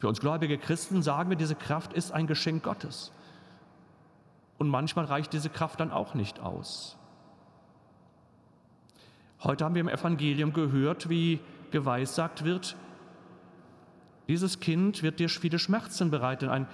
Für 0.00 0.08
uns 0.08 0.18
gläubige 0.18 0.58
Christen 0.58 1.02
sagen 1.02 1.30
wir, 1.30 1.36
diese 1.36 1.54
Kraft 1.54 1.92
ist 1.92 2.10
ein 2.10 2.26
Geschenk 2.26 2.64
Gottes. 2.64 3.12
Und 4.58 4.68
manchmal 4.68 5.04
reicht 5.04 5.32
diese 5.32 5.48
Kraft 5.48 5.78
dann 5.78 5.92
auch 5.92 6.14
nicht 6.14 6.40
aus. 6.40 6.96
Heute 9.44 9.64
haben 9.64 9.76
wir 9.76 9.82
im 9.82 9.88
Evangelium 9.88 10.52
gehört, 10.52 11.08
wie 11.08 11.38
geweissagt 11.70 12.44
wird, 12.44 12.74
dieses 14.26 14.58
Kind 14.58 15.04
wird 15.04 15.20
dir 15.20 15.28
viele 15.28 15.60
Schmerzen 15.60 16.10
bereiten, 16.10 16.48
ein 16.48 16.66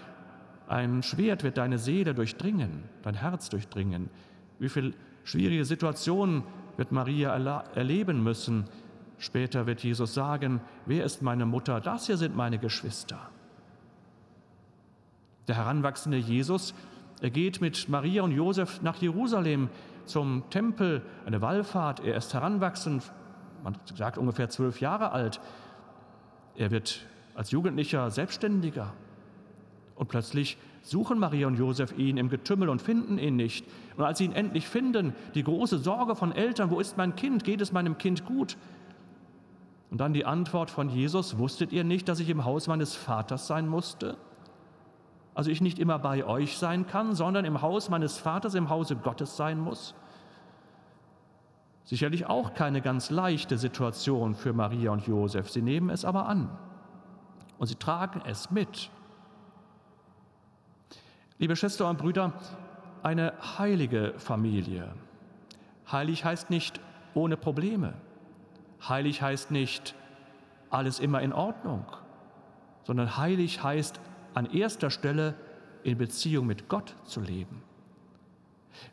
ein 0.68 1.02
Schwert 1.02 1.42
wird 1.42 1.58
deine 1.58 1.78
Seele 1.78 2.14
durchdringen, 2.14 2.84
dein 3.02 3.14
Herz 3.14 3.48
durchdringen. 3.48 4.08
Wie 4.58 4.68
viele 4.68 4.94
schwierige 5.24 5.64
Situationen 5.64 6.44
wird 6.76 6.92
Maria 6.92 7.34
erleben 7.74 8.22
müssen. 8.22 8.64
Später 9.18 9.66
wird 9.66 9.82
Jesus 9.84 10.14
sagen, 10.14 10.60
wer 10.86 11.04
ist 11.04 11.22
meine 11.22 11.46
Mutter? 11.46 11.80
Das 11.80 12.06
hier 12.06 12.16
sind 12.16 12.36
meine 12.36 12.58
Geschwister. 12.58 13.18
Der 15.48 15.56
heranwachsende 15.56 16.18
Jesus, 16.18 16.74
er 17.20 17.30
geht 17.30 17.60
mit 17.60 17.88
Maria 17.88 18.22
und 18.22 18.32
Josef 18.32 18.82
nach 18.82 18.96
Jerusalem 18.96 19.68
zum 20.06 20.44
Tempel, 20.50 21.02
eine 21.26 21.40
Wallfahrt. 21.40 22.00
Er 22.00 22.16
ist 22.16 22.34
heranwachsend, 22.34 23.12
man 23.62 23.76
sagt 23.94 24.18
ungefähr 24.18 24.48
zwölf 24.48 24.80
Jahre 24.80 25.12
alt. 25.12 25.40
Er 26.56 26.70
wird 26.70 27.06
als 27.34 27.50
Jugendlicher 27.50 28.10
selbstständiger. 28.10 28.92
Und 30.02 30.08
plötzlich 30.08 30.58
suchen 30.80 31.20
Maria 31.20 31.46
und 31.46 31.56
Josef 31.56 31.96
ihn 31.96 32.16
im 32.16 32.28
Getümmel 32.28 32.68
und 32.68 32.82
finden 32.82 33.18
ihn 33.18 33.36
nicht. 33.36 33.64
Und 33.96 34.02
als 34.02 34.18
sie 34.18 34.24
ihn 34.24 34.32
endlich 34.32 34.66
finden, 34.66 35.14
die 35.36 35.44
große 35.44 35.78
Sorge 35.78 36.16
von 36.16 36.32
Eltern, 36.32 36.72
wo 36.72 36.80
ist 36.80 36.96
mein 36.96 37.14
Kind? 37.14 37.44
Geht 37.44 37.60
es 37.60 37.70
meinem 37.70 37.98
Kind 37.98 38.24
gut? 38.26 38.56
Und 39.92 39.98
dann 39.98 40.12
die 40.12 40.26
Antwort 40.26 40.72
von 40.72 40.88
Jesus, 40.88 41.38
wusstet 41.38 41.72
ihr 41.72 41.84
nicht, 41.84 42.08
dass 42.08 42.18
ich 42.18 42.28
im 42.30 42.44
Haus 42.44 42.66
meines 42.66 42.96
Vaters 42.96 43.46
sein 43.46 43.68
musste? 43.68 44.16
Also 45.36 45.52
ich 45.52 45.60
nicht 45.60 45.78
immer 45.78 46.00
bei 46.00 46.24
euch 46.24 46.58
sein 46.58 46.88
kann, 46.88 47.14
sondern 47.14 47.44
im 47.44 47.62
Haus 47.62 47.88
meines 47.88 48.18
Vaters, 48.18 48.56
im 48.56 48.70
Hause 48.70 48.96
Gottes 48.96 49.36
sein 49.36 49.60
muss? 49.60 49.94
Sicherlich 51.84 52.26
auch 52.26 52.54
keine 52.54 52.80
ganz 52.80 53.10
leichte 53.10 53.56
Situation 53.56 54.34
für 54.34 54.52
Maria 54.52 54.90
und 54.90 55.06
Josef. 55.06 55.48
Sie 55.48 55.62
nehmen 55.62 55.90
es 55.90 56.04
aber 56.04 56.26
an 56.26 56.50
und 57.58 57.68
sie 57.68 57.76
tragen 57.76 58.20
es 58.26 58.50
mit. 58.50 58.90
Liebe 61.42 61.56
Schwestern 61.56 61.88
und 61.88 61.98
Brüder, 61.98 62.34
eine 63.02 63.32
heilige 63.58 64.14
Familie. 64.16 64.92
Heilig 65.90 66.24
heißt 66.24 66.50
nicht 66.50 66.78
ohne 67.14 67.36
Probleme. 67.36 67.94
Heilig 68.88 69.22
heißt 69.22 69.50
nicht 69.50 69.96
alles 70.70 71.00
immer 71.00 71.20
in 71.20 71.32
Ordnung, 71.32 71.84
sondern 72.84 73.16
heilig 73.16 73.60
heißt 73.60 73.98
an 74.34 74.46
erster 74.52 74.88
Stelle 74.88 75.34
in 75.82 75.98
Beziehung 75.98 76.46
mit 76.46 76.68
Gott 76.68 76.94
zu 77.06 77.20
leben. 77.20 77.60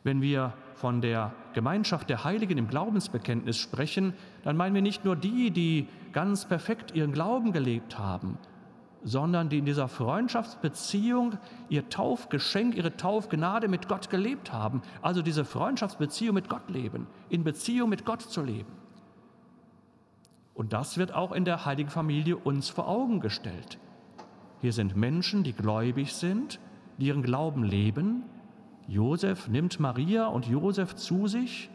Wenn 0.02 0.20
wir 0.20 0.52
von 0.74 1.00
der 1.00 1.32
Gemeinschaft 1.54 2.10
der 2.10 2.24
Heiligen 2.24 2.58
im 2.58 2.66
Glaubensbekenntnis 2.66 3.58
sprechen, 3.58 4.12
dann 4.42 4.56
meinen 4.56 4.74
wir 4.74 4.82
nicht 4.82 5.04
nur 5.04 5.14
die, 5.14 5.52
die 5.52 5.86
ganz 6.12 6.46
perfekt 6.46 6.96
ihren 6.96 7.12
Glauben 7.12 7.52
gelebt 7.52 7.96
haben, 7.96 8.38
sondern 9.02 9.48
die 9.48 9.58
in 9.58 9.64
dieser 9.64 9.88
Freundschaftsbeziehung 9.88 11.38
ihr 11.68 11.88
Taufgeschenk, 11.88 12.74
ihre 12.76 12.96
Taufgnade 12.96 13.68
mit 13.68 13.88
Gott 13.88 14.10
gelebt 14.10 14.52
haben. 14.52 14.82
Also 15.00 15.22
diese 15.22 15.44
Freundschaftsbeziehung 15.44 16.34
mit 16.34 16.48
Gott 16.48 16.68
leben, 16.68 17.06
in 17.28 17.44
Beziehung 17.44 17.88
mit 17.88 18.04
Gott 18.04 18.22
zu 18.22 18.42
leben. 18.42 18.72
Und 20.54 20.72
das 20.72 20.98
wird 20.98 21.14
auch 21.14 21.32
in 21.32 21.44
der 21.44 21.64
heiligen 21.64 21.90
Familie 21.90 22.36
uns 22.36 22.68
vor 22.68 22.88
Augen 22.88 23.20
gestellt. 23.20 23.78
Hier 24.60 24.74
sind 24.74 24.94
Menschen, 24.94 25.42
die 25.42 25.54
gläubig 25.54 26.12
sind, 26.12 26.60
die 26.98 27.06
ihren 27.06 27.22
Glauben 27.22 27.64
leben. 27.64 28.24
Josef 28.86 29.48
nimmt 29.48 29.80
Maria 29.80 30.26
und 30.26 30.46
Josef 30.46 30.94
zu 30.96 31.28
sich, 31.28 31.70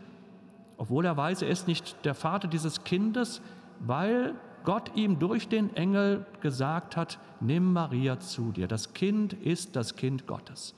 obwohl 0.78 1.06
er 1.06 1.18
weiß, 1.18 1.42
er 1.42 1.50
ist 1.50 1.68
nicht 1.68 2.06
der 2.06 2.14
Vater 2.14 2.48
dieses 2.48 2.84
Kindes, 2.84 3.42
weil 3.80 4.36
Gott 4.66 4.92
ihm 4.96 5.20
durch 5.20 5.48
den 5.48 5.76
Engel 5.76 6.26
gesagt 6.42 6.98
hat, 6.98 7.20
nimm 7.40 7.74
Maria 7.74 8.20
zu 8.20 8.52
dir, 8.52 8.68
das 8.68 8.94
Kind 8.94 9.34
ist 9.34 9.76
das 9.76 9.96
Kind 9.96 10.28
Gottes. 10.28 10.76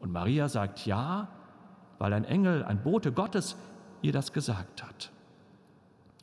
Und 0.00 0.12
Maria 0.12 0.48
sagt 0.48 0.86
ja, 0.86 1.28
weil 1.98 2.12
ein 2.12 2.24
Engel, 2.24 2.64
ein 2.64 2.82
Bote 2.82 3.12
Gottes 3.12 3.56
ihr 4.02 4.12
das 4.12 4.32
gesagt 4.32 4.84
hat. 4.84 5.10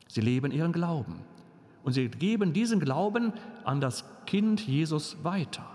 Sie 0.06 0.20
leben 0.20 0.52
ihren 0.52 0.72
Glauben 0.72 1.20
und 1.82 1.92
sie 1.92 2.08
geben 2.08 2.52
diesen 2.52 2.80
Glauben 2.80 3.32
an 3.64 3.80
das 3.80 4.04
Kind 4.26 4.60
Jesus 4.60 5.16
weiter. 5.24 5.66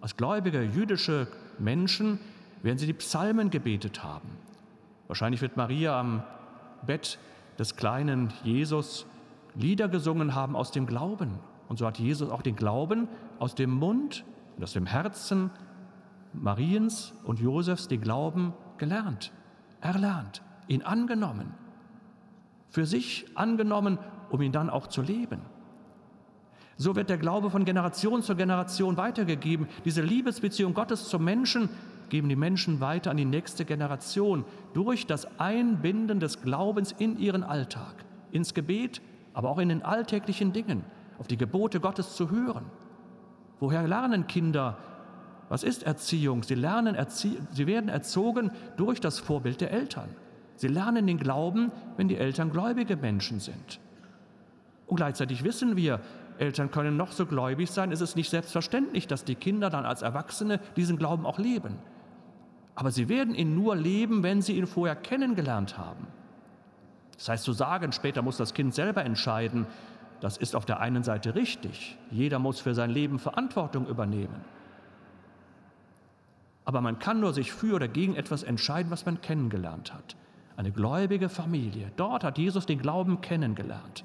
Als 0.00 0.16
gläubige 0.16 0.62
jüdische 0.62 1.26
Menschen 1.58 2.20
werden 2.62 2.78
sie 2.78 2.86
die 2.86 2.92
Psalmen 2.92 3.50
gebetet 3.50 4.02
haben. 4.04 4.28
Wahrscheinlich 5.08 5.42
wird 5.42 5.56
Maria 5.56 5.98
am 5.98 6.22
Bett 6.86 7.18
des 7.58 7.76
kleinen 7.76 8.32
Jesus 8.44 9.06
Lieder 9.54 9.88
gesungen 9.88 10.34
haben 10.34 10.56
aus 10.56 10.70
dem 10.70 10.86
Glauben. 10.86 11.38
Und 11.68 11.78
so 11.78 11.86
hat 11.86 11.98
Jesus 11.98 12.30
auch 12.30 12.42
den 12.42 12.56
Glauben 12.56 13.08
aus 13.38 13.54
dem 13.54 13.70
Mund 13.70 14.24
und 14.56 14.64
aus 14.64 14.72
dem 14.72 14.86
Herzen 14.86 15.50
Mariens 16.32 17.14
und 17.24 17.40
Josefs 17.40 17.88
den 17.88 18.00
Glauben 18.00 18.54
gelernt, 18.78 19.32
erlernt, 19.80 20.42
ihn 20.66 20.82
angenommen, 20.82 21.54
für 22.68 22.86
sich 22.86 23.26
angenommen, 23.34 23.98
um 24.30 24.40
ihn 24.40 24.52
dann 24.52 24.70
auch 24.70 24.86
zu 24.86 25.02
leben. 25.02 25.42
So 26.78 26.96
wird 26.96 27.10
der 27.10 27.18
Glaube 27.18 27.50
von 27.50 27.64
Generation 27.64 28.22
zu 28.22 28.34
Generation 28.34 28.96
weitergegeben. 28.96 29.68
Diese 29.84 30.02
Liebesbeziehung 30.02 30.74
Gottes 30.74 31.08
zum 31.08 31.22
Menschen 31.22 31.68
geben 32.08 32.28
die 32.28 32.36
Menschen 32.36 32.80
weiter 32.80 33.10
an 33.10 33.18
die 33.18 33.24
nächste 33.24 33.64
Generation 33.64 34.44
durch 34.74 35.06
das 35.06 35.38
Einbinden 35.38 36.18
des 36.18 36.42
Glaubens 36.42 36.92
in 36.92 37.18
ihren 37.18 37.42
Alltag, 37.42 38.04
ins 38.32 38.54
Gebet, 38.54 39.00
aber 39.34 39.50
auch 39.50 39.58
in 39.58 39.68
den 39.68 39.82
alltäglichen 39.82 40.52
Dingen, 40.52 40.84
auf 41.18 41.26
die 41.26 41.36
Gebote 41.36 41.80
Gottes 41.80 42.14
zu 42.16 42.30
hören. 42.30 42.66
Woher 43.60 43.86
lernen 43.86 44.26
Kinder? 44.26 44.76
Was 45.48 45.62
ist 45.62 45.82
Erziehung? 45.82 46.42
Sie, 46.42 46.54
lernen 46.54 46.94
Erzie 46.94 47.38
sie 47.52 47.66
werden 47.66 47.88
erzogen 47.88 48.50
durch 48.76 49.00
das 49.00 49.18
Vorbild 49.18 49.60
der 49.60 49.70
Eltern. 49.70 50.08
Sie 50.56 50.68
lernen 50.68 51.06
den 51.06 51.18
Glauben, 51.18 51.72
wenn 51.96 52.08
die 52.08 52.16
Eltern 52.16 52.50
gläubige 52.50 52.96
Menschen 52.96 53.40
sind. 53.40 53.80
Und 54.86 54.96
gleichzeitig 54.96 55.44
wissen 55.44 55.76
wir, 55.76 56.00
Eltern 56.38 56.70
können 56.70 56.96
noch 56.96 57.12
so 57.12 57.26
gläubig 57.26 57.70
sein, 57.70 57.92
es 57.92 58.00
ist 58.00 58.16
nicht 58.16 58.30
selbstverständlich, 58.30 59.06
dass 59.06 59.24
die 59.24 59.34
Kinder 59.34 59.70
dann 59.70 59.84
als 59.84 60.02
Erwachsene 60.02 60.60
diesen 60.76 60.96
Glauben 60.96 61.26
auch 61.26 61.38
leben. 61.38 61.76
Aber 62.74 62.90
sie 62.90 63.08
werden 63.08 63.34
ihn 63.34 63.54
nur 63.54 63.76
leben, 63.76 64.22
wenn 64.22 64.42
sie 64.42 64.56
ihn 64.56 64.66
vorher 64.66 64.96
kennengelernt 64.96 65.78
haben. 65.78 66.06
Das 67.22 67.28
heißt 67.28 67.44
zu 67.44 67.52
sagen, 67.52 67.92
später 67.92 68.20
muss 68.20 68.36
das 68.36 68.52
Kind 68.52 68.74
selber 68.74 69.04
entscheiden, 69.04 69.68
das 70.18 70.36
ist 70.38 70.56
auf 70.56 70.66
der 70.66 70.80
einen 70.80 71.04
Seite 71.04 71.36
richtig. 71.36 71.96
Jeder 72.10 72.40
muss 72.40 72.58
für 72.58 72.74
sein 72.74 72.90
Leben 72.90 73.20
Verantwortung 73.20 73.86
übernehmen. 73.86 74.44
Aber 76.64 76.80
man 76.80 76.98
kann 76.98 77.20
nur 77.20 77.32
sich 77.32 77.52
für 77.52 77.76
oder 77.76 77.86
gegen 77.86 78.16
etwas 78.16 78.42
entscheiden, 78.42 78.90
was 78.90 79.06
man 79.06 79.20
kennengelernt 79.20 79.94
hat. 79.94 80.16
Eine 80.56 80.72
gläubige 80.72 81.28
Familie. 81.28 81.92
Dort 81.94 82.24
hat 82.24 82.38
Jesus 82.38 82.66
den 82.66 82.80
Glauben 82.80 83.20
kennengelernt. 83.20 84.02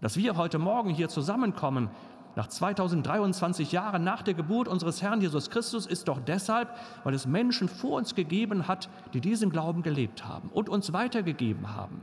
Dass 0.00 0.16
wir 0.16 0.36
heute 0.36 0.60
Morgen 0.60 0.90
hier 0.90 1.08
zusammenkommen, 1.08 1.90
nach 2.34 2.46
2023 2.46 3.72
Jahren 3.72 4.04
nach 4.04 4.22
der 4.22 4.34
Geburt 4.34 4.66
unseres 4.66 5.02
Herrn 5.02 5.20
Jesus 5.20 5.50
Christus 5.50 5.86
ist 5.86 6.08
doch 6.08 6.18
deshalb, 6.18 6.74
weil 7.04 7.12
es 7.14 7.26
Menschen 7.26 7.68
vor 7.68 7.98
uns 7.98 8.14
gegeben 8.14 8.68
hat, 8.68 8.88
die 9.12 9.20
diesen 9.20 9.50
Glauben 9.50 9.82
gelebt 9.82 10.26
haben 10.26 10.48
und 10.48 10.68
uns 10.68 10.92
weitergegeben 10.92 11.74
haben. 11.74 12.00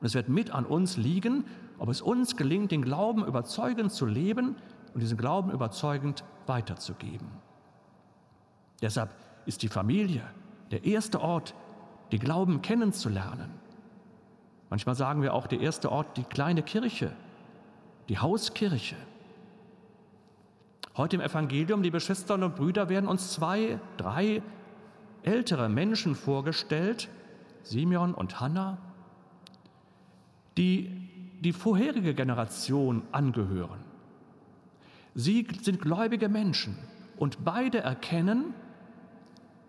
Und 0.00 0.06
es 0.06 0.14
wird 0.14 0.28
mit 0.28 0.50
an 0.52 0.64
uns 0.64 0.96
liegen, 0.96 1.44
ob 1.78 1.88
es 1.88 2.00
uns 2.00 2.36
gelingt, 2.36 2.70
den 2.70 2.82
Glauben 2.82 3.24
überzeugend 3.24 3.92
zu 3.92 4.06
leben 4.06 4.56
und 4.94 5.00
diesen 5.00 5.18
Glauben 5.18 5.50
überzeugend 5.50 6.24
weiterzugeben. 6.46 7.28
Deshalb 8.80 9.10
ist 9.44 9.62
die 9.62 9.68
Familie 9.68 10.22
der 10.70 10.84
erste 10.84 11.20
Ort, 11.20 11.54
den 12.12 12.20
Glauben 12.20 12.62
kennenzulernen. 12.62 13.50
Manchmal 14.70 14.94
sagen 14.94 15.22
wir 15.22 15.34
auch 15.34 15.46
der 15.46 15.60
erste 15.60 15.90
Ort 15.90 16.16
die 16.16 16.24
kleine 16.24 16.62
Kirche, 16.62 17.12
die 18.08 18.18
Hauskirche. 18.18 18.96
Heute 20.98 21.14
im 21.14 21.22
Evangelium, 21.22 21.80
liebe 21.80 22.00
Schwestern 22.00 22.42
und 22.42 22.56
Brüder, 22.56 22.88
werden 22.88 23.08
uns 23.08 23.30
zwei, 23.32 23.78
drei 23.98 24.42
ältere 25.22 25.68
Menschen 25.68 26.16
vorgestellt, 26.16 27.08
Simeon 27.62 28.14
und 28.14 28.40
Hannah, 28.40 28.78
die 30.56 30.90
die 31.38 31.52
vorherige 31.52 32.14
Generation 32.14 33.02
angehören. 33.12 33.78
Sie 35.14 35.46
sind 35.62 35.80
gläubige 35.80 36.28
Menschen 36.28 36.76
und 37.16 37.44
beide 37.44 37.78
erkennen, 37.78 38.52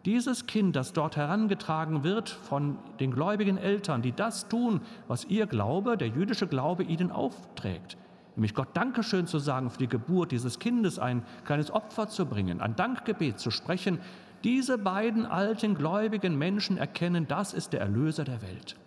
dieses 0.05 0.47
Kind, 0.47 0.75
das 0.75 0.93
dort 0.93 1.15
herangetragen 1.15 2.03
wird 2.03 2.29
von 2.29 2.79
den 2.99 3.11
gläubigen 3.11 3.57
Eltern, 3.57 4.01
die 4.01 4.13
das 4.13 4.47
tun, 4.47 4.81
was 5.07 5.25
ihr 5.25 5.45
Glaube, 5.45 5.95
der 5.95 6.07
jüdische 6.07 6.47
Glaube 6.47 6.81
ihnen 6.81 7.11
aufträgt, 7.11 7.97
nämlich 8.39 8.53
Gott 8.53 8.69
Dankeschön 8.73 9.27
zu 9.27 9.37
sagen 9.37 9.69
für 9.69 9.79
die 9.79 9.89
Geburt 9.89 10.31
dieses 10.31 10.59
Kindes, 10.59 10.97
ein 10.97 11.23
kleines 11.43 11.71
Opfer 11.71 12.07
zu 12.07 12.25
bringen, 12.25 12.61
ein 12.61 12.73
Dankgebet 12.77 13.37
zu 13.37 13.51
sprechen. 13.51 13.99
Diese 14.45 14.77
beiden 14.77 15.25
alten 15.25 15.75
gläubigen 15.75 16.37
Menschen 16.37 16.77
erkennen, 16.77 17.27
das 17.27 17.53
ist 17.53 17.73
der 17.73 17.81
Erlöser 17.81 18.23
der 18.23 18.41
Welt. 18.41 18.77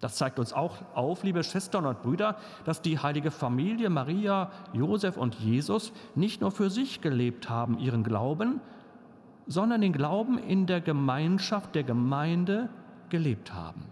Das 0.00 0.16
zeigt 0.16 0.38
uns 0.38 0.52
auch 0.52 0.82
auf, 0.94 1.22
liebe 1.22 1.42
Schwestern 1.42 1.86
und 1.86 2.02
Brüder, 2.02 2.36
dass 2.66 2.82
die 2.82 2.98
heilige 2.98 3.30
Familie 3.30 3.88
Maria, 3.88 4.50
Josef 4.74 5.16
und 5.16 5.36
Jesus 5.36 5.94
nicht 6.14 6.42
nur 6.42 6.50
für 6.50 6.68
sich 6.68 7.00
gelebt 7.00 7.48
haben, 7.48 7.78
ihren 7.78 8.04
Glauben, 8.04 8.60
sondern 9.46 9.80
den 9.80 9.94
Glauben 9.94 10.36
in 10.36 10.66
der 10.66 10.82
Gemeinschaft 10.82 11.74
der 11.74 11.84
Gemeinde 11.84 12.68
gelebt 13.08 13.54
haben. 13.54 13.86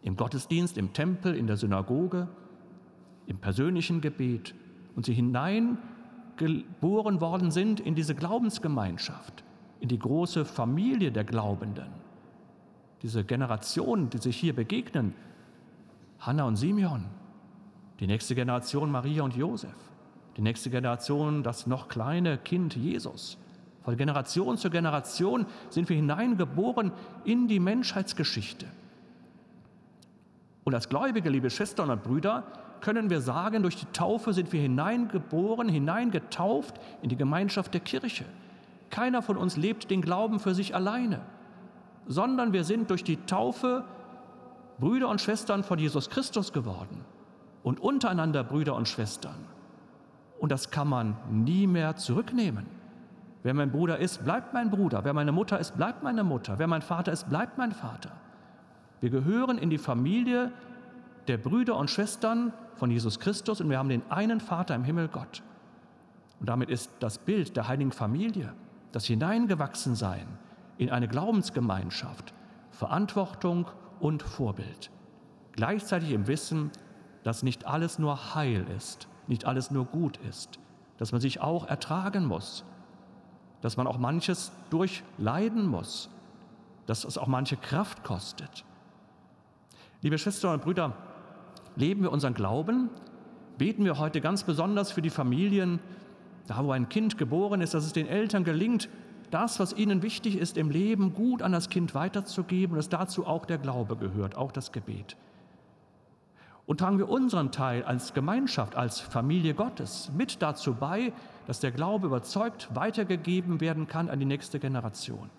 Im 0.00 0.16
Gottesdienst, 0.16 0.78
im 0.78 0.94
Tempel, 0.94 1.34
in 1.34 1.46
der 1.46 1.58
Synagoge, 1.58 2.28
im 3.26 3.38
persönlichen 3.38 4.00
Gebet 4.00 4.54
und 4.94 5.06
sie 5.06 5.14
hinein 5.14 5.78
geboren 6.36 7.20
worden 7.20 7.50
sind 7.50 7.80
in 7.80 7.94
diese 7.94 8.14
Glaubensgemeinschaft, 8.14 9.44
in 9.80 9.88
die 9.88 9.98
große 9.98 10.44
Familie 10.44 11.12
der 11.12 11.24
Glaubenden. 11.24 11.88
Diese 13.02 13.24
Generationen, 13.24 14.10
die 14.10 14.18
sich 14.18 14.36
hier 14.36 14.54
begegnen, 14.54 15.14
Hannah 16.18 16.44
und 16.44 16.56
Simeon, 16.56 17.04
die 18.00 18.06
nächste 18.06 18.34
Generation 18.34 18.90
Maria 18.90 19.22
und 19.22 19.36
Josef, 19.36 19.74
die 20.36 20.42
nächste 20.42 20.70
Generation 20.70 21.42
das 21.42 21.66
noch 21.66 21.88
kleine 21.88 22.38
Kind 22.38 22.76
Jesus. 22.76 23.38
Von 23.82 23.96
Generation 23.96 24.58
zu 24.58 24.68
Generation 24.68 25.46
sind 25.70 25.88
wir 25.88 25.96
hineingeboren 25.96 26.92
in 27.24 27.48
die 27.48 27.60
Menschheitsgeschichte. 27.60 28.66
Und 30.64 30.74
als 30.74 30.88
Gläubige, 30.88 31.30
liebe 31.30 31.48
Schwestern 31.48 31.90
und 31.90 32.02
Brüder, 32.02 32.42
können 32.80 33.10
wir 33.10 33.20
sagen, 33.20 33.62
durch 33.62 33.76
die 33.76 33.86
Taufe 33.92 34.32
sind 34.32 34.52
wir 34.52 34.60
hineingeboren, 34.60 35.68
hineingetauft 35.68 36.74
in 37.02 37.08
die 37.08 37.16
Gemeinschaft 37.16 37.74
der 37.74 37.80
Kirche. 37.80 38.24
Keiner 38.90 39.22
von 39.22 39.36
uns 39.36 39.56
lebt 39.56 39.90
den 39.90 40.02
Glauben 40.02 40.40
für 40.40 40.54
sich 40.54 40.74
alleine, 40.74 41.20
sondern 42.06 42.52
wir 42.52 42.64
sind 42.64 42.90
durch 42.90 43.04
die 43.04 43.16
Taufe 43.16 43.84
Brüder 44.78 45.08
und 45.08 45.20
Schwestern 45.20 45.64
von 45.64 45.78
Jesus 45.78 46.10
Christus 46.10 46.52
geworden 46.52 47.04
und 47.62 47.80
untereinander 47.80 48.44
Brüder 48.44 48.74
und 48.74 48.88
Schwestern. 48.88 49.36
Und 50.38 50.52
das 50.52 50.70
kann 50.70 50.88
man 50.88 51.16
nie 51.30 51.66
mehr 51.66 51.96
zurücknehmen. 51.96 52.66
Wer 53.42 53.54
mein 53.54 53.70
Bruder 53.70 53.98
ist, 53.98 54.24
bleibt 54.24 54.52
mein 54.52 54.70
Bruder. 54.70 55.04
Wer 55.04 55.14
meine 55.14 55.32
Mutter 55.32 55.58
ist, 55.58 55.76
bleibt 55.76 56.02
meine 56.02 56.24
Mutter. 56.24 56.58
Wer 56.58 56.66
mein 56.66 56.82
Vater 56.82 57.12
ist, 57.12 57.28
bleibt 57.28 57.58
mein 57.58 57.72
Vater. 57.72 58.10
Wir 59.00 59.10
gehören 59.10 59.58
in 59.58 59.70
die 59.70 59.78
Familie 59.78 60.52
der 61.28 61.38
Brüder 61.38 61.76
und 61.76 61.90
Schwestern 61.90 62.52
von 62.74 62.90
Jesus 62.90 63.18
Christus 63.20 63.60
und 63.60 63.70
wir 63.70 63.78
haben 63.78 63.88
den 63.88 64.02
einen 64.10 64.40
Vater 64.40 64.74
im 64.74 64.84
Himmel, 64.84 65.08
Gott. 65.08 65.42
Und 66.40 66.48
damit 66.48 66.68
ist 66.68 66.90
das 67.00 67.18
Bild 67.18 67.56
der 67.56 67.68
heiligen 67.68 67.92
Familie, 67.92 68.52
das 68.92 69.06
Hineingewachsensein 69.06 70.26
in 70.78 70.90
eine 70.90 71.08
Glaubensgemeinschaft, 71.08 72.34
Verantwortung 72.70 73.66
und 74.00 74.22
Vorbild. 74.22 74.90
Gleichzeitig 75.52 76.10
im 76.10 76.26
Wissen, 76.26 76.70
dass 77.24 77.42
nicht 77.42 77.66
alles 77.66 77.98
nur 77.98 78.34
Heil 78.34 78.66
ist, 78.76 79.08
nicht 79.26 79.46
alles 79.46 79.70
nur 79.70 79.86
gut 79.86 80.18
ist, 80.18 80.58
dass 80.98 81.12
man 81.12 81.20
sich 81.20 81.40
auch 81.40 81.66
ertragen 81.66 82.26
muss, 82.26 82.64
dass 83.62 83.76
man 83.76 83.86
auch 83.86 83.98
manches 83.98 84.52
durchleiden 84.70 85.66
muss, 85.66 86.10
dass 86.86 87.04
es 87.04 87.18
auch 87.18 87.26
manche 87.26 87.56
Kraft 87.56 88.04
kostet. 88.04 88.64
Liebe 90.02 90.18
Schwestern 90.18 90.54
und 90.54 90.62
Brüder, 90.62 90.92
leben 91.76 92.02
wir 92.02 92.12
unseren 92.12 92.34
Glauben? 92.34 92.90
Beten 93.58 93.84
wir 93.84 93.98
heute 93.98 94.20
ganz 94.20 94.42
besonders 94.44 94.92
für 94.92 95.02
die 95.02 95.10
Familien, 95.10 95.78
da 96.46 96.64
wo 96.64 96.72
ein 96.72 96.88
Kind 96.88 97.18
geboren 97.18 97.60
ist, 97.60 97.74
dass 97.74 97.84
es 97.84 97.92
den 97.92 98.06
Eltern 98.06 98.44
gelingt, 98.44 98.88
das, 99.30 99.58
was 99.58 99.72
ihnen 99.72 100.02
wichtig 100.02 100.38
ist 100.38 100.56
im 100.56 100.70
Leben, 100.70 101.12
gut 101.12 101.42
an 101.42 101.52
das 101.52 101.68
Kind 101.68 101.94
weiterzugeben, 101.94 102.76
dass 102.76 102.88
dazu 102.88 103.26
auch 103.26 103.46
der 103.46 103.58
Glaube 103.58 103.96
gehört, 103.96 104.36
auch 104.36 104.52
das 104.52 104.72
Gebet. 104.72 105.16
Und 106.64 106.80
tragen 106.80 106.98
wir 106.98 107.08
unseren 107.08 107.52
Teil 107.52 107.84
als 107.84 108.12
Gemeinschaft, 108.12 108.74
als 108.74 109.00
Familie 109.00 109.54
Gottes 109.54 110.10
mit 110.16 110.42
dazu 110.42 110.74
bei, 110.74 111.12
dass 111.46 111.60
der 111.60 111.70
Glaube 111.70 112.06
überzeugt 112.08 112.68
weitergegeben 112.74 113.60
werden 113.60 113.86
kann 113.86 114.10
an 114.10 114.18
die 114.18 114.26
nächste 114.26 114.58
Generation. 114.58 115.30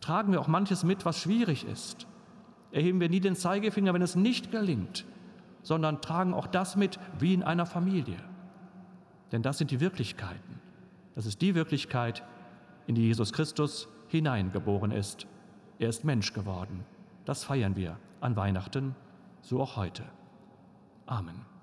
Tragen 0.00 0.32
wir 0.32 0.40
auch 0.40 0.48
manches 0.48 0.84
mit, 0.84 1.04
was 1.04 1.20
schwierig 1.20 1.64
ist. 1.66 2.06
Erheben 2.72 3.00
wir 3.00 3.08
nie 3.08 3.20
den 3.20 3.36
Zeigefinger, 3.36 3.94
wenn 3.94 4.02
es 4.02 4.16
nicht 4.16 4.50
gelingt, 4.50 5.04
sondern 5.66 6.00
tragen 6.00 6.32
auch 6.32 6.46
das 6.46 6.76
mit 6.76 7.00
wie 7.18 7.34
in 7.34 7.42
einer 7.42 7.66
Familie. 7.66 8.18
Denn 9.32 9.42
das 9.42 9.58
sind 9.58 9.72
die 9.72 9.80
Wirklichkeiten. 9.80 10.60
Das 11.16 11.26
ist 11.26 11.42
die 11.42 11.56
Wirklichkeit, 11.56 12.22
in 12.86 12.94
die 12.94 13.02
Jesus 13.02 13.32
Christus 13.32 13.88
hineingeboren 14.06 14.92
ist. 14.92 15.26
Er 15.80 15.88
ist 15.88 16.04
Mensch 16.04 16.32
geworden. 16.32 16.84
Das 17.24 17.42
feiern 17.42 17.74
wir 17.74 17.98
an 18.20 18.36
Weihnachten, 18.36 18.94
so 19.42 19.60
auch 19.60 19.76
heute. 19.76 20.04
Amen. 21.06 21.55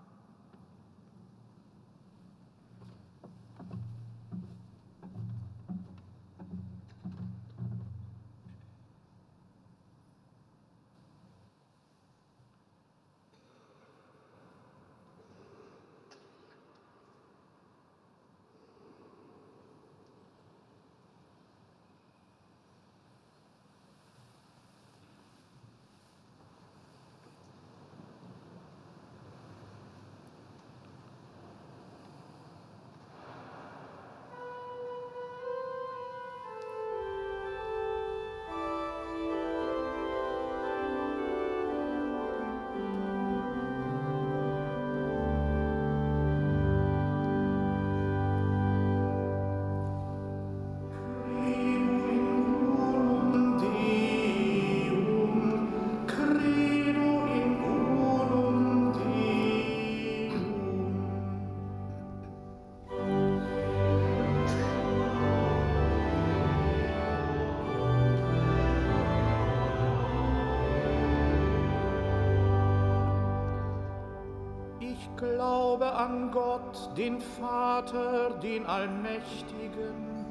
Gott, 76.34 76.98
den 76.98 77.22
Vater, 77.22 78.32
den 78.42 78.66
Allmächtigen, 78.66 80.26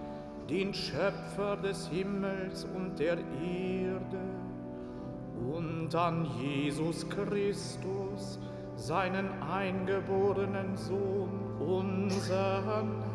den 0.51 0.75
Schöpfer 0.75 1.57
des 1.57 1.87
Himmels 1.87 2.67
und 2.75 2.99
der 2.99 3.19
Erde, 3.41 4.19
und 5.55 5.95
an 5.95 6.27
Jesus 6.41 7.09
Christus, 7.09 8.41
seinen 8.75 9.29
eingeborenen 9.43 10.77
Sohn, 10.77 11.31
unseren 11.61 13.12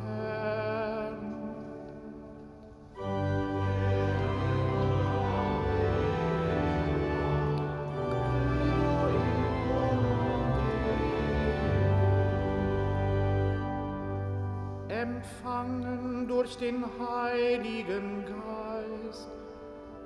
empfangen 15.02 16.28
durch 16.28 16.58
den 16.58 16.84
Heiligen 17.00 18.26
Geist, 18.26 19.30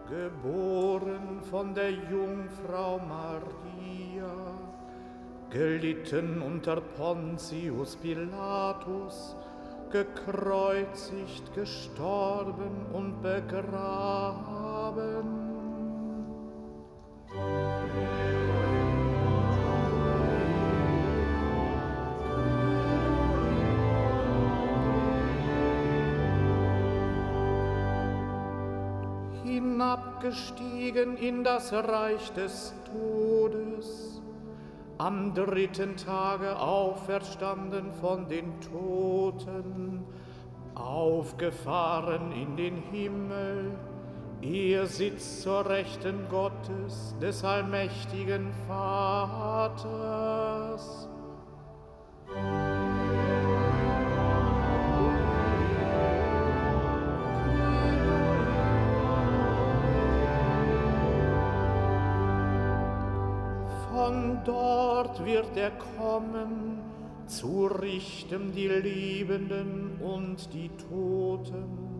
geboren 0.09 1.41
von 1.49 1.73
der 1.73 1.91
Jungfrau 1.91 2.99
Maria, 2.99 4.35
gelitten 5.49 6.41
unter 6.41 6.81
Pontius 6.81 7.95
Pilatus, 7.95 9.37
gekreuzigt, 9.91 11.53
gestorben 11.53 12.85
und 12.93 13.21
begraben 13.21 14.61
hinabgestiegen 29.91 31.17
in 31.17 31.43
das 31.43 31.73
Reich 31.73 32.31
des 32.33 32.73
Todes, 32.85 34.21
am 34.97 35.33
dritten 35.33 35.97
Tage 35.97 36.57
auferstanden 36.57 37.91
von 37.99 38.27
den 38.27 38.61
Toten, 38.61 40.05
aufgefahren 40.75 42.31
in 42.31 42.55
den 42.55 42.77
Himmel, 42.91 43.71
er 44.41 44.87
sitzt 44.87 45.41
zur 45.41 45.67
Rechten 45.69 46.27
Gottes, 46.29 47.15
des 47.21 47.43
allmächtigen 47.43 48.53
Vaters. 48.67 49.91
Dort 64.45 65.23
wird 65.25 65.55
er 65.55 65.71
kommen, 65.97 66.79
zu 67.27 67.67
richten 67.67 68.51
die 68.53 68.67
Lebenden 68.67 69.99
und 70.01 70.53
die 70.53 70.69
Toten. 70.89 71.91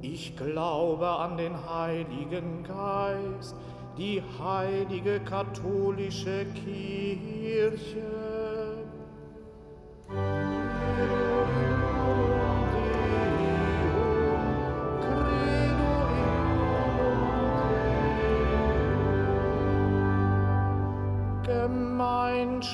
Ich 0.00 0.36
glaube 0.36 1.08
an 1.08 1.36
den 1.36 1.54
Heiligen 1.68 2.62
Geist, 2.62 3.56
die 3.96 4.22
heilige 4.38 5.18
katholische 5.20 6.46
Kirche 6.54 8.18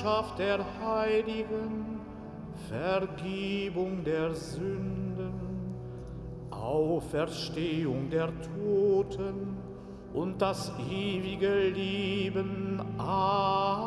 Gemeinschaft 0.05 0.37
der 0.37 0.59
Heiligen, 0.85 1.99
Vergebung 2.69 4.03
der 4.03 4.35
Sünden, 4.35 5.33
Auferstehung 6.51 8.11
der 8.11 8.29
Toten 8.39 9.57
und 10.13 10.39
das 10.39 10.71
ewige 10.91 11.69
Leben. 11.69 12.79
Amen. 12.99 13.85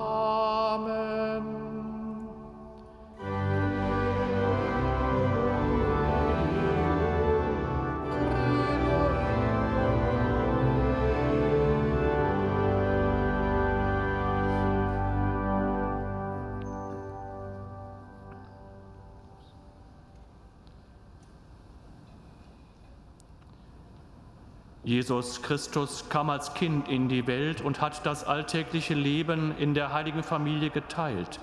Jesus 24.89 25.43
Christus 25.43 26.09
kam 26.09 26.31
als 26.31 26.55
Kind 26.55 26.89
in 26.89 27.11
die 27.11 27.27
Welt 27.27 27.61
und 27.61 27.83
hat 27.83 28.07
das 28.07 28.25
alltägliche 28.25 28.95
Leben 28.95 29.55
in 29.59 29.75
der 29.75 29.93
heiligen 29.93 30.23
Familie 30.23 30.71
geteilt. 30.71 31.41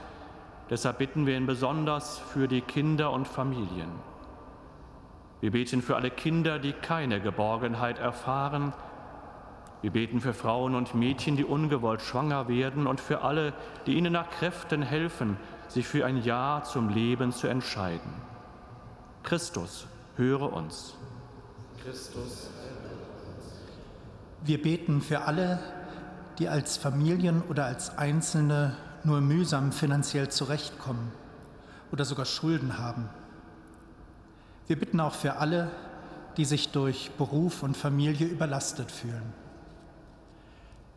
Deshalb 0.72 0.98
bitten 0.98 1.28
wir 1.28 1.38
ihn 1.38 1.46
besonders 1.46 2.18
für 2.18 2.48
die 2.48 2.62
Kinder 2.62 3.12
und 3.12 3.28
Familien. 3.28 3.92
Wir 5.42 5.52
beten 5.52 5.84
für 5.84 5.96
alle 5.96 6.10
Kinder, 6.10 6.58
die 6.58 6.74
keine 6.74 7.22
Geborgenheit 7.22 8.00
erfahren. 8.00 8.74
Wir 9.84 9.92
beten 9.92 10.22
für 10.22 10.34
Frauen 10.34 10.74
und 10.74 10.96
Mädchen, 10.96 11.38
die 11.38 11.46
ungewollt 11.46 12.02
schwanger 12.02 12.48
werden 12.48 12.88
und 12.88 13.00
für 13.00 13.22
alle, 13.22 13.54
die 13.86 13.94
ihnen 13.94 14.14
nach 14.14 14.32
Kräften 14.32 14.82
helfen, 14.82 15.38
sich 15.68 15.86
für 15.86 16.04
ein 16.04 16.24
Ja 16.24 16.64
zum 16.64 16.90
Leben 16.90 17.32
zu 17.32 17.46
entscheiden. 17.46 18.12
Christus, 19.22 19.86
höre 20.16 20.52
uns. 20.52 20.98
Christus, 21.84 22.50
wir 24.46 24.62
beten 24.62 25.02
für 25.02 25.22
alle, 25.22 25.60
die 26.40 26.50
als 26.50 26.78
Familien 26.78 27.42
oder 27.50 27.66
als 27.66 27.98
Einzelne 27.98 28.76
nur 29.04 29.22
mühsam 29.22 29.72
finanziell 29.72 30.30
zurechtkommen 30.30 31.12
oder 31.92 32.06
sogar 32.06 32.26
Schulden 32.26 32.78
haben. 32.78 33.10
Wir 34.68 34.80
bitten 34.80 35.00
auch 35.00 35.14
für 35.14 35.36
alle, 35.38 35.72
die 36.38 36.46
sich 36.46 36.72
durch 36.72 37.12
Beruf 37.18 37.64
und 37.64 37.78
Familie 37.78 38.28
überlastet 38.28 38.92
fühlen. 38.92 39.34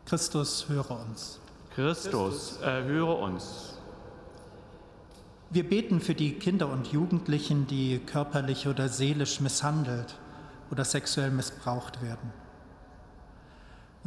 Christus, 0.07 0.69
höre 0.69 0.91
uns. 0.91 1.39
Christus, 1.75 2.59
erhöre 2.63 3.15
uns. 3.15 3.75
Wir 5.51 5.69
beten 5.69 6.01
für 6.01 6.15
die 6.15 6.33
Kinder 6.33 6.69
und 6.69 6.89
Jugendlichen, 6.89 7.67
die 7.67 7.99
körperlich 7.99 8.67
oder 8.67 8.89
seelisch 8.89 9.41
misshandelt 9.41 10.17
oder 10.71 10.85
sexuell 10.85 11.31
missbraucht 11.31 12.03
werden. 12.03 12.33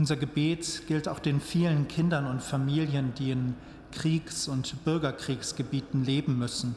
Unser 0.02 0.16
Gebet 0.16 0.88
gilt 0.88 1.08
auch 1.08 1.20
den 1.20 1.40
vielen 1.40 1.88
Kindern 1.88 2.26
und 2.26 2.42
Familien, 2.42 3.14
die 3.14 3.30
in 3.30 3.54
Kriegs- 3.92 4.48
und 4.48 4.84
Bürgerkriegsgebieten 4.84 6.04
leben 6.04 6.40
müssen 6.40 6.76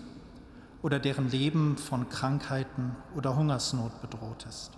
oder 0.82 0.98
deren 0.98 1.30
Leben 1.30 1.78
von 1.78 2.10
Krankheiten 2.10 2.94
oder 3.16 3.34
Hungersnot 3.34 4.02
bedroht 4.02 4.44
ist. 4.46 4.72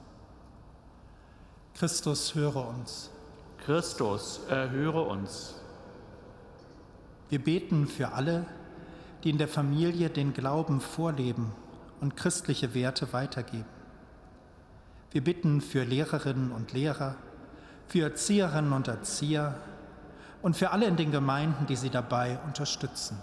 Christus, 1.74 2.36
höre 2.36 2.68
uns. 2.68 3.10
Christus, 3.64 4.38
erhöre 4.48 5.02
uns. 5.02 5.56
Wir 7.28 7.42
beten 7.42 7.88
für 7.88 8.12
alle, 8.12 8.46
die 9.24 9.30
in 9.30 9.38
der 9.38 9.48
Familie 9.48 10.08
den 10.08 10.34
Glauben 10.34 10.80
vorleben 10.80 11.50
und 12.00 12.16
christliche 12.16 12.74
Werte 12.74 13.12
weitergeben. 13.12 13.66
Wir 15.10 15.24
bitten 15.24 15.60
für 15.60 15.82
Lehrerinnen 15.82 16.52
und 16.52 16.72
Lehrer, 16.72 17.16
für 17.88 18.02
Erzieherinnen 18.02 18.72
und 18.72 18.88
Erzieher 18.88 19.54
und 20.42 20.56
für 20.56 20.70
alle 20.70 20.86
in 20.86 20.96
den 20.96 21.10
Gemeinden, 21.10 21.66
die 21.66 21.76
sie 21.76 21.90
dabei 21.90 22.38
unterstützen. 22.46 23.18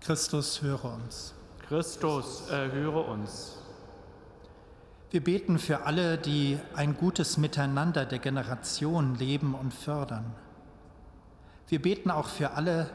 Christus, 0.00 0.62
höre 0.62 0.84
uns. 0.84 1.34
Christus, 1.68 2.48
erhöre 2.48 3.00
uns. 3.00 3.58
Wir 5.10 5.22
beten 5.22 5.58
für 5.58 5.82
alle, 5.82 6.18
die 6.18 6.58
ein 6.74 6.96
gutes 6.96 7.36
Miteinander 7.36 8.06
der 8.06 8.20
Generation 8.20 9.16
leben 9.16 9.54
und 9.54 9.74
fördern. 9.74 10.32
Wir 11.68 11.82
beten 11.82 12.10
auch 12.10 12.28
für 12.28 12.52
alle, 12.52 12.90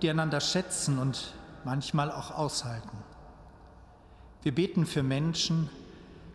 die 0.00 0.10
einander 0.10 0.40
schätzen 0.40 0.98
und 0.98 1.34
manchmal 1.64 2.10
auch 2.10 2.30
aushalten. 2.30 2.96
Wir 4.42 4.54
beten 4.54 4.86
für 4.86 5.02
Menschen, 5.02 5.68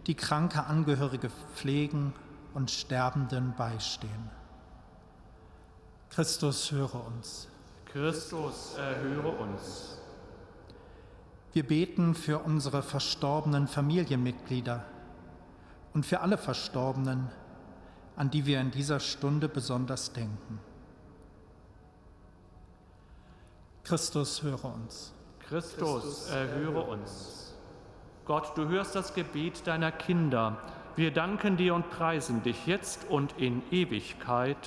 die 0.08 0.16
kranke 0.16 0.66
Angehörige 0.66 1.32
pflegen 1.56 2.14
und 2.54 2.72
Sterbenden 2.72 3.54
beistehen. 3.56 4.30
Christus, 6.10 6.72
höre 6.72 7.06
uns. 7.08 7.48
Christus, 7.86 8.76
erhöre 8.78 9.30
uns. 9.30 9.98
Wir 11.54 11.66
beten 11.66 12.16
für 12.16 12.40
unsere 12.40 12.82
verstorbenen 12.82 13.68
Familienmitglieder 13.68 14.84
und 15.94 16.06
für 16.06 16.22
alle 16.22 16.38
Verstorbenen, 16.38 17.30
an 18.16 18.32
die 18.32 18.46
wir 18.46 18.60
in 18.60 18.72
dieser 18.72 19.00
Stunde 19.00 19.48
besonders 19.48 20.14
denken. 20.14 20.60
Christus, 23.84 24.42
höre 24.42 24.66
uns. 24.66 25.14
Christus, 25.40 26.30
erhöre 26.30 26.82
uns. 26.84 27.54
Gott, 28.26 28.58
du 28.58 28.68
hörst 28.70 28.96
das 28.96 29.14
Gebet 29.14 29.68
deiner 29.68 29.92
Kinder 29.92 30.58
wir 30.96 31.12
danken 31.12 31.58
dir 31.58 31.74
und 31.74 31.90
preisen 31.90 32.44
dich 32.44 32.68
jetzt 32.68 33.10
und 33.10 33.34
in 33.38 33.64
Ewigkeit. 33.72 34.58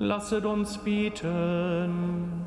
Lasset 0.00 0.44
uns 0.44 0.78
bieten. 0.78 2.44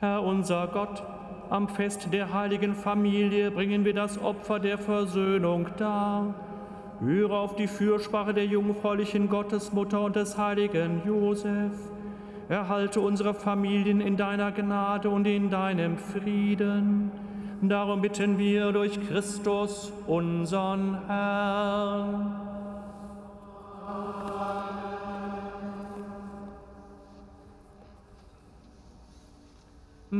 Herr 0.00 0.24
unser 0.24 0.66
Gott, 0.66 1.04
am 1.50 1.68
Fest 1.68 2.08
der 2.12 2.34
heiligen 2.34 2.74
Familie 2.74 3.52
bringen 3.52 3.84
wir 3.84 3.94
das 3.94 4.20
Opfer 4.20 4.58
der 4.58 4.76
Versöhnung 4.76 5.68
dar. 5.76 6.34
Höre 6.98 7.30
auf 7.30 7.54
die 7.54 7.68
Fürsprache 7.68 8.34
der 8.34 8.46
jungfräulichen 8.46 9.28
Gottesmutter 9.28 10.00
und 10.00 10.16
des 10.16 10.36
heiligen 10.36 11.02
Josef. 11.06 11.72
Erhalte 12.48 13.00
unsere 13.00 13.32
Familien 13.32 14.00
in 14.00 14.16
deiner 14.16 14.50
Gnade 14.50 15.08
und 15.08 15.28
in 15.28 15.48
deinem 15.48 15.96
Frieden. 15.96 17.12
Darum 17.62 18.02
bitten 18.02 18.36
wir 18.36 18.72
durch 18.72 18.98
Christus, 19.06 19.92
unseren 20.08 21.06
Herrn. 21.06 22.35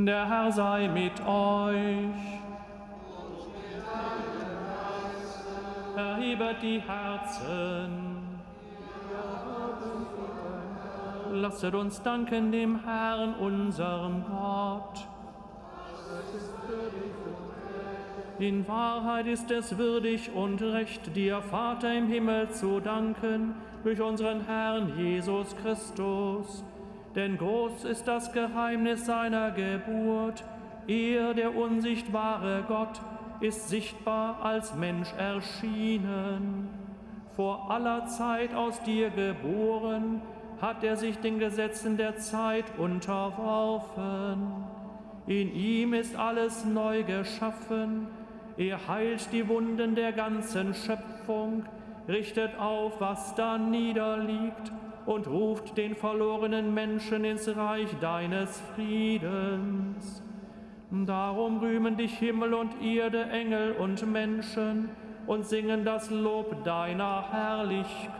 Der 0.06 0.28
Herr 0.28 0.52
sei 0.52 0.86
mit 0.86 1.20
euch. 1.26 2.14
Erhebet 5.96 6.62
die 6.62 6.80
Herzen. 6.80 8.38
Lasset 11.32 11.74
uns 11.74 12.00
danken 12.02 12.52
dem 12.52 12.84
Herrn, 12.84 13.34
unserem 13.34 14.24
Gott. 14.30 15.08
In 18.38 18.68
Wahrheit 18.68 19.26
ist 19.26 19.50
es 19.50 19.76
würdig 19.76 20.30
und 20.32 20.62
recht, 20.62 21.16
dir, 21.16 21.42
Vater 21.42 21.92
im 21.92 22.06
Himmel, 22.06 22.48
zu 22.50 22.78
danken 22.78 23.56
durch 23.82 24.00
unseren 24.00 24.46
Herrn 24.46 24.96
Jesus 24.96 25.56
Christus 25.56 26.62
denn 27.16 27.38
groß 27.38 27.84
ist 27.84 28.06
das 28.06 28.32
Geheimnis 28.32 29.06
seiner 29.06 29.50
Geburt. 29.50 30.44
Er, 30.86 31.32
der 31.32 31.56
unsichtbare 31.56 32.64
Gott, 32.68 33.00
ist 33.40 33.68
sichtbar 33.70 34.44
als 34.44 34.74
Mensch 34.74 35.08
erschienen. 35.18 36.68
Vor 37.34 37.70
aller 37.70 38.06
Zeit 38.06 38.54
aus 38.54 38.80
dir 38.82 39.10
geboren, 39.10 40.20
hat 40.60 40.84
er 40.84 40.96
sich 40.96 41.18
den 41.18 41.38
Gesetzen 41.38 41.96
der 41.96 42.16
Zeit 42.16 42.64
unterworfen. 42.78 44.52
In 45.26 45.54
ihm 45.54 45.94
ist 45.94 46.16
alles 46.16 46.64
neu 46.64 47.02
geschaffen. 47.02 48.08
Er 48.58 48.88
heilt 48.88 49.32
die 49.32 49.48
Wunden 49.48 49.94
der 49.94 50.12
ganzen 50.12 50.74
Schöpfung, 50.74 51.64
richtet 52.08 52.58
auf, 52.58 53.00
was 53.00 53.34
da 53.34 53.58
niederliegt 53.58 54.72
und 55.06 55.26
ruft 55.28 55.78
den 55.78 55.94
verlorenen 55.94 56.74
Menschen 56.74 57.24
ins 57.24 57.48
Reich 57.56 57.88
deines 58.00 58.60
Friedens. 58.74 60.22
Darum 60.90 61.58
rühmen 61.58 61.96
dich 61.96 62.18
Himmel 62.18 62.54
und 62.54 62.82
Erde, 62.82 63.24
Engel 63.30 63.72
und 63.72 64.06
Menschen 64.10 64.90
und 65.26 65.46
singen 65.46 65.84
das 65.84 66.10
Lob 66.10 66.62
deiner 66.64 67.30
Herrlichkeit. 67.30 68.16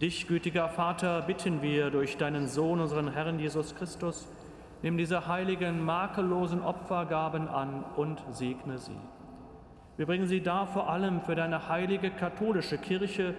Dich, 0.00 0.28
gütiger 0.28 0.68
Vater, 0.68 1.22
bitten 1.22 1.60
wir 1.60 1.90
durch 1.90 2.16
deinen 2.16 2.46
Sohn, 2.46 2.78
unseren 2.78 3.12
Herrn 3.12 3.40
Jesus 3.40 3.74
Christus, 3.74 4.28
nimm 4.80 4.96
diese 4.96 5.26
heiligen, 5.26 5.84
makellosen 5.84 6.62
Opfergaben 6.62 7.48
an 7.48 7.84
und 7.96 8.22
segne 8.30 8.78
sie. 8.78 8.96
Wir 9.96 10.06
bringen 10.06 10.28
sie 10.28 10.40
dar 10.40 10.68
vor 10.68 10.88
allem 10.88 11.20
für 11.20 11.34
deine 11.34 11.68
heilige 11.68 12.10
katholische 12.10 12.78
Kirche 12.78 13.34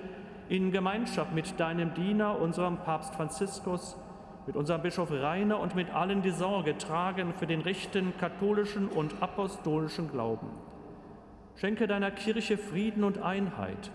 in 0.50 0.74
Gemeinschaft 0.74 1.34
mit 1.34 1.58
deinem 1.62 1.94
Diener, 1.94 2.42
unserem 2.42 2.76
Papst 2.80 3.16
Franziskus, 3.16 3.98
mit 4.46 4.58
unserem 4.58 4.82
Bischof 4.82 5.12
Rainer 5.14 5.62
und 5.62 5.76
mit 5.76 5.96
allen, 5.96 6.24
die 6.24 6.32
Sorge 6.32 6.78
tragen 6.78 7.32
für 7.32 7.48
den 7.48 7.62
rechten 7.62 8.12
katholischen 8.20 8.90
und 8.90 9.22
apostolischen 9.22 10.12
Glauben. 10.12 10.50
Schenke 11.56 11.88
deiner 11.88 12.12
Kirche 12.12 12.58
Frieden 12.58 13.06
und 13.06 13.22
Einheit 13.22 13.92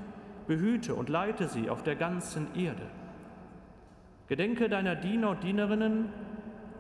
behüte 0.47 0.95
und 0.95 1.09
leite 1.09 1.49
sie 1.49 1.71
auf 1.71 1.83
der 1.83 1.97
ganzen 1.97 2.55
Erde. 2.55 2.87
Gedenke 4.27 4.69
deiner 4.69 4.95
Diener 4.95 5.31
und 5.31 5.43
Dienerinnen, 5.43 6.09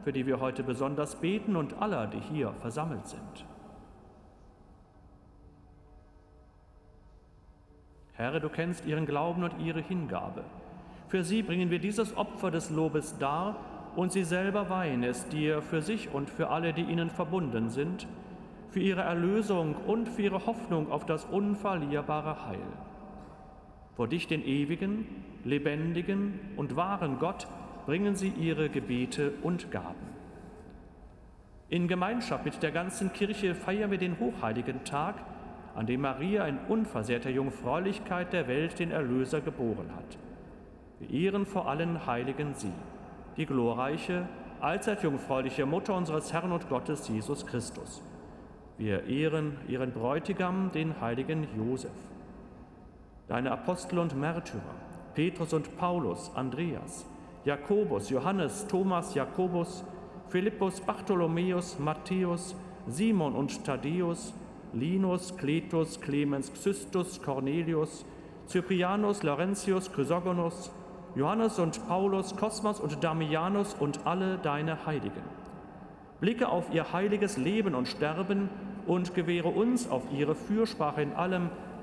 für 0.02 0.12
die 0.12 0.26
wir 0.26 0.40
heute 0.40 0.62
besonders 0.62 1.16
beten 1.16 1.56
und 1.56 1.80
aller, 1.80 2.06
die 2.06 2.20
hier 2.20 2.52
versammelt 2.60 3.06
sind. 3.06 3.46
Herr, 8.14 8.38
du 8.38 8.48
kennst 8.48 8.86
ihren 8.86 9.06
Glauben 9.06 9.42
und 9.42 9.58
ihre 9.58 9.80
Hingabe. 9.80 10.44
Für 11.08 11.24
sie 11.24 11.42
bringen 11.42 11.70
wir 11.70 11.80
dieses 11.80 12.16
Opfer 12.16 12.50
des 12.50 12.70
Lobes 12.70 13.18
dar 13.18 13.56
und 13.96 14.12
sie 14.12 14.24
selber 14.24 14.70
weihen 14.70 15.02
es 15.02 15.28
dir 15.28 15.62
für 15.62 15.82
sich 15.82 16.12
und 16.12 16.30
für 16.30 16.48
alle, 16.48 16.72
die 16.72 16.82
ihnen 16.82 17.10
verbunden 17.10 17.70
sind, 17.70 18.06
für 18.70 18.80
ihre 18.80 19.02
Erlösung 19.02 19.74
und 19.86 20.08
für 20.08 20.22
ihre 20.22 20.46
Hoffnung 20.46 20.90
auf 20.90 21.06
das 21.06 21.24
unverlierbare 21.24 22.46
Heil. 22.46 22.58
Vor 23.96 24.08
dich, 24.08 24.26
den 24.26 24.44
ewigen, 24.44 25.06
lebendigen 25.44 26.40
und 26.56 26.74
wahren 26.74 27.18
Gott, 27.18 27.46
bringen 27.86 28.16
sie 28.16 28.28
ihre 28.28 28.68
Gebete 28.68 29.32
und 29.42 29.70
Gaben. 29.70 30.14
In 31.68 31.86
Gemeinschaft 31.86 32.44
mit 32.44 32.62
der 32.62 32.72
ganzen 32.72 33.12
Kirche 33.12 33.54
feiern 33.54 33.90
wir 33.90 33.98
den 33.98 34.18
hochheiligen 34.18 34.84
Tag, 34.84 35.16
an 35.74 35.86
dem 35.86 36.02
Maria 36.02 36.46
in 36.46 36.58
unversehrter 36.68 37.30
Jungfräulichkeit 37.30 38.32
der 38.32 38.48
Welt 38.48 38.78
den 38.78 38.90
Erlöser 38.90 39.40
geboren 39.40 39.90
hat. 39.94 40.18
Wir 41.00 41.10
ehren 41.10 41.46
vor 41.46 41.68
allen 41.68 42.06
Heiligen 42.06 42.54
sie, 42.54 42.72
die 43.36 43.46
glorreiche, 43.46 44.28
allzeit 44.60 45.02
jungfräuliche 45.02 45.66
Mutter 45.66 45.96
unseres 45.96 46.32
Herrn 46.32 46.52
und 46.52 46.68
Gottes 46.68 47.08
Jesus 47.08 47.46
Christus. 47.46 48.02
Wir 48.78 49.04
ehren 49.04 49.56
ihren 49.68 49.92
Bräutigam, 49.92 50.70
den 50.72 51.00
heiligen 51.00 51.46
Josef 51.56 51.92
deine 53.28 53.52
Apostel 53.52 53.98
und 53.98 54.18
Märtyrer, 54.18 54.62
Petrus 55.14 55.52
und 55.52 55.76
Paulus, 55.76 56.30
Andreas, 56.34 57.06
Jakobus, 57.44 58.10
Johannes, 58.10 58.66
Thomas, 58.66 59.14
Jakobus, 59.14 59.84
Philippus, 60.28 60.80
Bartholomäus, 60.80 61.78
Matthäus, 61.78 62.56
Simon 62.86 63.34
und 63.34 63.64
Thaddäus, 63.64 64.34
Linus, 64.72 65.36
Cletus, 65.36 66.00
Clemens, 66.00 66.52
Xystus, 66.52 67.22
Cornelius, 67.22 68.04
Cyprianus, 68.48 69.22
Laurentius, 69.22 69.92
Chrysogonus, 69.92 70.70
Johannes 71.14 71.58
und 71.58 71.86
Paulus, 71.86 72.34
Kosmas 72.36 72.80
und 72.80 73.04
Damianus 73.04 73.74
und 73.74 74.06
alle 74.06 74.38
deine 74.38 74.84
Heiligen. 74.84 75.22
Blicke 76.20 76.48
auf 76.48 76.72
ihr 76.72 76.92
heiliges 76.92 77.36
Leben 77.36 77.74
und 77.74 77.86
Sterben 77.86 78.48
und 78.86 79.14
gewähre 79.14 79.48
uns 79.48 79.88
auf 79.88 80.02
ihre 80.12 80.34
Fürsprache 80.34 81.02
in 81.02 81.12
allem, 81.12 81.50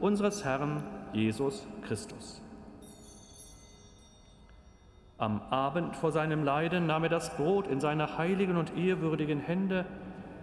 unseres 0.00 0.44
Herrn 0.44 0.82
Jesus 1.12 1.66
Christus. 1.86 2.40
Am 5.18 5.40
Abend 5.50 5.96
vor 5.96 6.12
seinem 6.12 6.44
Leiden 6.44 6.86
nahm 6.86 7.02
er 7.02 7.08
das 7.08 7.36
Brot 7.36 7.66
in 7.66 7.80
seine 7.80 8.18
heiligen 8.18 8.56
und 8.56 8.76
ehrwürdigen 8.76 9.40
Hände, 9.40 9.84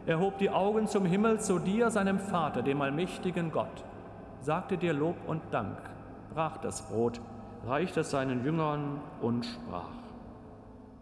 erhob 0.05 0.37
die 0.37 0.49
Augen 0.49 0.87
zum 0.87 1.05
Himmel 1.05 1.39
zu 1.39 1.59
dir, 1.59 1.89
seinem 1.91 2.19
Vater, 2.19 2.61
dem 2.61 2.81
allmächtigen 2.81 3.51
Gott, 3.51 3.85
sagte 4.41 4.77
dir 4.77 4.93
Lob 4.93 5.15
und 5.27 5.41
Dank, 5.51 5.77
brach 6.33 6.57
das 6.57 6.87
Brot, 6.89 7.21
reichte 7.65 8.01
es 8.01 8.11
seinen 8.11 8.43
Jüngern 8.43 8.99
und 9.21 9.45
sprach, 9.45 9.89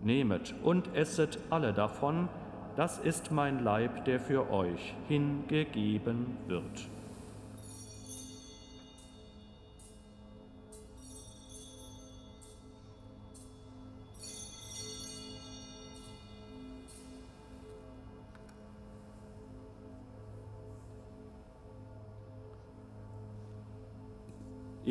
Nehmet 0.02 0.54
und 0.64 0.96
esset 0.96 1.40
alle 1.50 1.74
davon, 1.74 2.30
das 2.76 3.00
ist 3.00 3.32
mein 3.32 3.64
Leib, 3.64 4.06
der 4.06 4.20
für 4.20 4.52
euch 4.52 4.94
hingegeben 5.08 6.38
wird. 6.48 6.90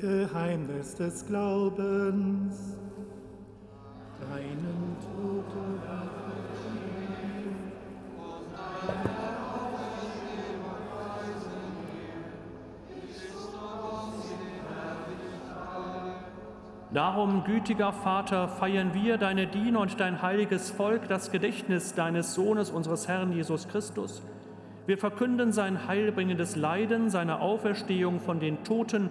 Geheimnis 0.00 0.94
des 0.94 1.26
Glaubens, 1.26 2.76
deinen 4.18 4.96
Tod 5.00 5.44
Darum, 16.92 17.44
gütiger 17.44 17.92
Vater, 17.92 18.48
feiern 18.48 18.94
wir, 18.94 19.16
deine 19.16 19.46
Diener 19.46 19.78
und 19.78 20.00
dein 20.00 20.22
heiliges 20.22 20.70
Volk, 20.70 21.06
das 21.06 21.30
Gedächtnis 21.30 21.94
deines 21.94 22.34
Sohnes, 22.34 22.70
unseres 22.70 23.06
Herrn 23.06 23.32
Jesus 23.32 23.68
Christus. 23.68 24.22
Wir 24.86 24.98
verkünden 24.98 25.52
sein 25.52 25.86
heilbringendes 25.86 26.56
Leiden, 26.56 27.08
seine 27.08 27.40
Auferstehung 27.40 28.18
von 28.18 28.40
den 28.40 28.64
Toten 28.64 29.10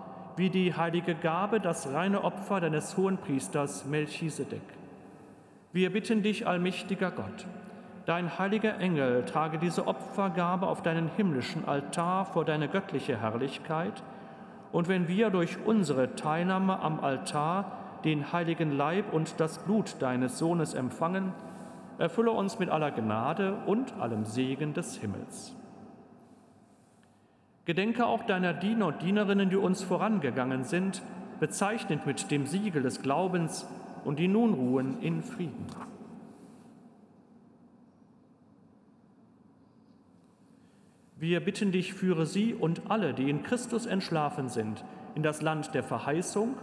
wie 0.41 0.49
die 0.49 0.73
heilige 0.75 1.13
Gabe, 1.13 1.59
das 1.59 1.93
reine 1.93 2.23
Opfer 2.23 2.59
deines 2.59 2.97
hohen 2.97 3.19
Priesters 3.19 3.85
Melchisedek. 3.85 4.63
Wir 5.71 5.93
bitten 5.93 6.23
dich, 6.23 6.47
allmächtiger 6.47 7.11
Gott, 7.11 7.45
dein 8.07 8.39
heiliger 8.39 8.79
Engel 8.79 9.23
trage 9.25 9.59
diese 9.59 9.85
Opfergabe 9.85 10.65
auf 10.65 10.81
deinen 10.81 11.11
himmlischen 11.15 11.65
Altar 11.65 12.25
vor 12.25 12.43
deine 12.43 12.67
göttliche 12.69 13.21
Herrlichkeit, 13.21 14.01
und 14.71 14.87
wenn 14.87 15.07
wir 15.07 15.29
durch 15.29 15.59
unsere 15.63 16.15
Teilnahme 16.15 16.79
am 16.79 17.01
Altar 17.01 17.99
den 18.03 18.33
heiligen 18.33 18.71
Leib 18.71 19.13
und 19.13 19.39
das 19.39 19.59
Blut 19.59 19.97
deines 19.99 20.39
Sohnes 20.39 20.73
empfangen, 20.73 21.33
erfülle 21.99 22.31
uns 22.31 22.57
mit 22.57 22.69
aller 22.71 22.89
Gnade 22.89 23.57
und 23.67 23.93
allem 23.99 24.25
Segen 24.25 24.73
des 24.73 24.97
Himmels. 24.97 25.55
Gedenke 27.65 28.05
auch 28.05 28.23
deiner 28.23 28.53
Diener 28.53 28.87
und 28.87 29.01
Dienerinnen, 29.01 29.49
die 29.49 29.55
uns 29.55 29.83
vorangegangen 29.83 30.63
sind, 30.63 31.01
bezeichnet 31.39 32.05
mit 32.05 32.31
dem 32.31 32.45
Siegel 32.45 32.81
des 32.81 33.01
Glaubens 33.01 33.67
und 34.03 34.19
die 34.19 34.27
nun 34.27 34.53
ruhen 34.53 35.01
in 35.01 35.21
Frieden. 35.21 35.67
Wir 41.17 41.39
bitten 41.39 41.71
dich, 41.71 41.93
führe 41.93 42.25
sie 42.25 42.55
und 42.55 42.89
alle, 42.89 43.13
die 43.13 43.29
in 43.29 43.43
Christus 43.43 43.85
entschlafen 43.85 44.49
sind, 44.49 44.83
in 45.13 45.21
das 45.21 45.43
Land 45.43 45.75
der 45.75 45.83
Verheißung, 45.83 46.55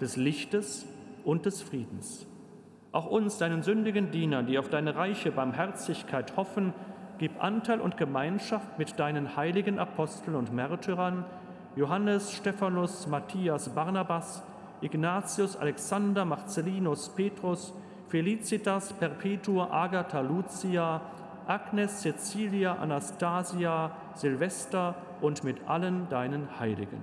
des 0.00 0.16
Lichtes 0.16 0.86
und 1.22 1.44
des 1.44 1.60
Friedens. 1.60 2.26
Auch 2.92 3.06
uns, 3.10 3.36
deinen 3.36 3.62
sündigen 3.62 4.10
Dienern, 4.10 4.46
die 4.46 4.58
auf 4.58 4.70
deine 4.70 4.96
reiche 4.96 5.32
Barmherzigkeit 5.32 6.34
hoffen, 6.36 6.72
gib 7.18 7.42
Anteil 7.42 7.80
und 7.80 7.96
Gemeinschaft 7.96 8.78
mit 8.78 8.98
deinen 8.98 9.36
heiligen 9.36 9.78
Aposteln 9.78 10.36
und 10.36 10.52
Märtyrern, 10.52 11.24
Johannes, 11.74 12.32
Stephanus, 12.32 13.06
Matthias, 13.06 13.70
Barnabas, 13.70 14.42
Ignatius, 14.80 15.56
Alexander, 15.56 16.24
Marcellinus, 16.24 17.08
Petrus, 17.10 17.74
Felicitas, 18.08 18.92
Perpetua, 18.92 19.70
Agatha, 19.70 20.20
Lucia, 20.20 21.00
Agnes, 21.46 22.02
Cecilia, 22.02 22.74
Anastasia, 22.74 23.90
Silvester 24.14 24.94
und 25.20 25.44
mit 25.44 25.68
allen 25.68 26.08
deinen 26.08 26.58
Heiligen. 26.58 27.00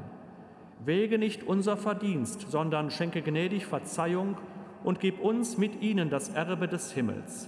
Wäge 0.85 1.17
nicht 1.17 1.43
unser 1.43 1.77
Verdienst, 1.77 2.51
sondern 2.51 2.91
schenke 2.91 3.21
gnädig 3.21 3.65
Verzeihung 3.65 4.37
und 4.83 4.99
gib 4.99 5.19
uns 5.21 5.57
mit 5.57 5.81
ihnen 5.81 6.09
das 6.09 6.29
Erbe 6.29 6.67
des 6.67 6.91
Himmels 6.91 7.47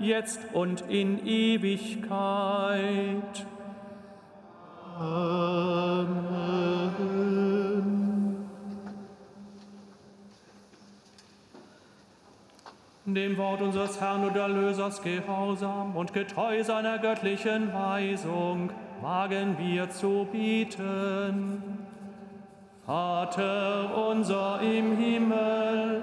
jetzt 0.00 0.40
und 0.52 0.82
in 0.88 1.26
Ewigkeit. 1.26 2.10
Amen. 4.98 6.50
Dem 13.14 13.36
Wort 13.38 13.60
unseres 13.60 14.00
Herrn 14.00 14.24
und 14.24 14.36
Erlösers 14.36 15.02
gehorsam 15.02 15.96
und 15.96 16.12
getreu 16.12 16.62
seiner 16.62 16.98
göttlichen 16.98 17.72
Weisung 17.72 18.70
wagen 19.00 19.56
wir 19.58 19.90
zu 19.90 20.28
bieten. 20.30 21.80
Vater 22.86 24.08
unser 24.10 24.60
im 24.60 24.96
Himmel, 24.96 26.02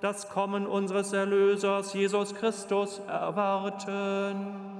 das 0.00 0.28
Kommen 0.28 0.66
unseres 0.66 1.12
Erlösers 1.12 1.92
Jesus 1.92 2.34
Christus 2.34 3.00
erwarten. 3.06 4.70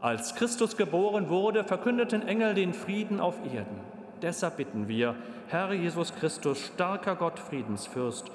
Als 0.00 0.34
Christus 0.34 0.76
geboren 0.76 1.28
wurde, 1.28 1.62
verkündeten 1.62 2.26
Engel 2.26 2.54
den 2.54 2.74
Frieden 2.74 3.20
auf 3.20 3.36
Erden. 3.44 3.78
Deshalb 4.20 4.56
bitten 4.56 4.88
wir, 4.88 5.14
Herr 5.46 5.72
Jesus 5.72 6.12
Christus, 6.12 6.58
starker 6.74 7.14
Gott, 7.14 7.38
Friedensfürst, 7.38 8.30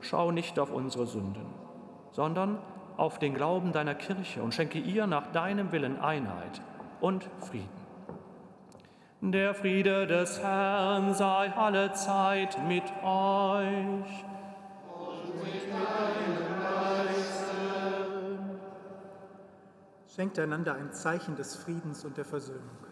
schau 0.00 0.30
nicht 0.30 0.58
auf 0.58 0.72
unsere 0.72 1.06
Sünden, 1.06 1.44
sondern 2.12 2.58
auf 3.00 3.18
den 3.18 3.34
Glauben 3.34 3.72
deiner 3.72 3.94
Kirche 3.94 4.42
und 4.42 4.54
schenke 4.54 4.78
ihr 4.78 5.06
nach 5.06 5.32
deinem 5.32 5.72
Willen 5.72 5.98
Einheit 5.98 6.60
und 7.00 7.28
Frieden. 7.40 7.80
Der 9.22 9.54
Friede 9.54 10.06
des 10.06 10.42
Herrn 10.42 11.14
sei 11.14 11.50
alle 11.56 11.92
Zeit 11.92 12.58
mit 12.68 12.84
euch. 13.02 14.24
Und 14.98 15.42
mit 15.42 15.62
Schenkt 20.14 20.38
einander 20.38 20.74
ein 20.74 20.92
Zeichen 20.92 21.36
des 21.36 21.56
Friedens 21.56 22.04
und 22.04 22.18
der 22.18 22.26
Versöhnung. 22.26 22.89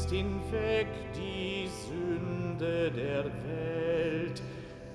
Hinweg 0.00 0.88
die 1.14 1.68
Sünde 1.68 2.90
der 2.90 3.24
Welt. 3.24 4.42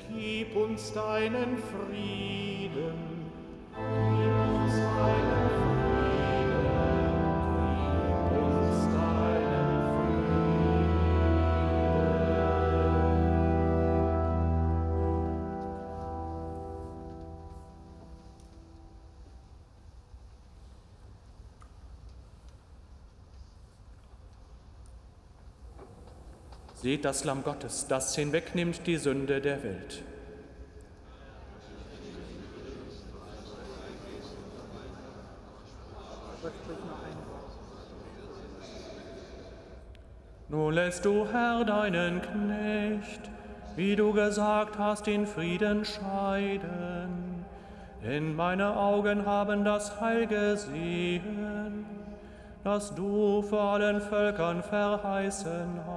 Gib 0.10 0.56
uns 0.56 0.92
deinen 0.94 1.58
Frieden, 1.58 3.30
gib 3.76 3.84
uns 4.56 4.74
deinen 4.74 5.50
Frieden, 5.50 5.67
Seht 26.88 27.04
das 27.04 27.26
Lamm 27.26 27.44
Gottes, 27.44 27.86
das 27.90 28.16
hinwegnimmt 28.16 28.88
die 28.88 28.96
Sünde 28.96 29.42
der 29.42 29.62
Welt. 29.62 30.02
Nun 40.48 40.74
lässt 40.74 41.04
du, 41.04 41.28
Herr, 41.30 41.66
deinen 41.66 42.22
Knecht, 42.22 43.32
wie 43.76 43.98
du 43.98 44.14
gesagt 44.14 44.78
hast, 44.78 45.10
in 45.10 45.28
Frieden 45.28 45.84
scheiden. 45.84 47.44
Denn 48.02 48.34
meine 48.34 48.78
Augen 48.78 49.26
haben 49.26 49.66
das 49.66 50.00
Heil 50.00 50.26
gesehen, 50.26 51.86
das 52.64 52.96
du 52.96 53.42
vor 53.42 53.74
allen 53.74 54.00
Völkern 54.00 54.64
verheißen 54.64 55.82
hast 55.86 55.97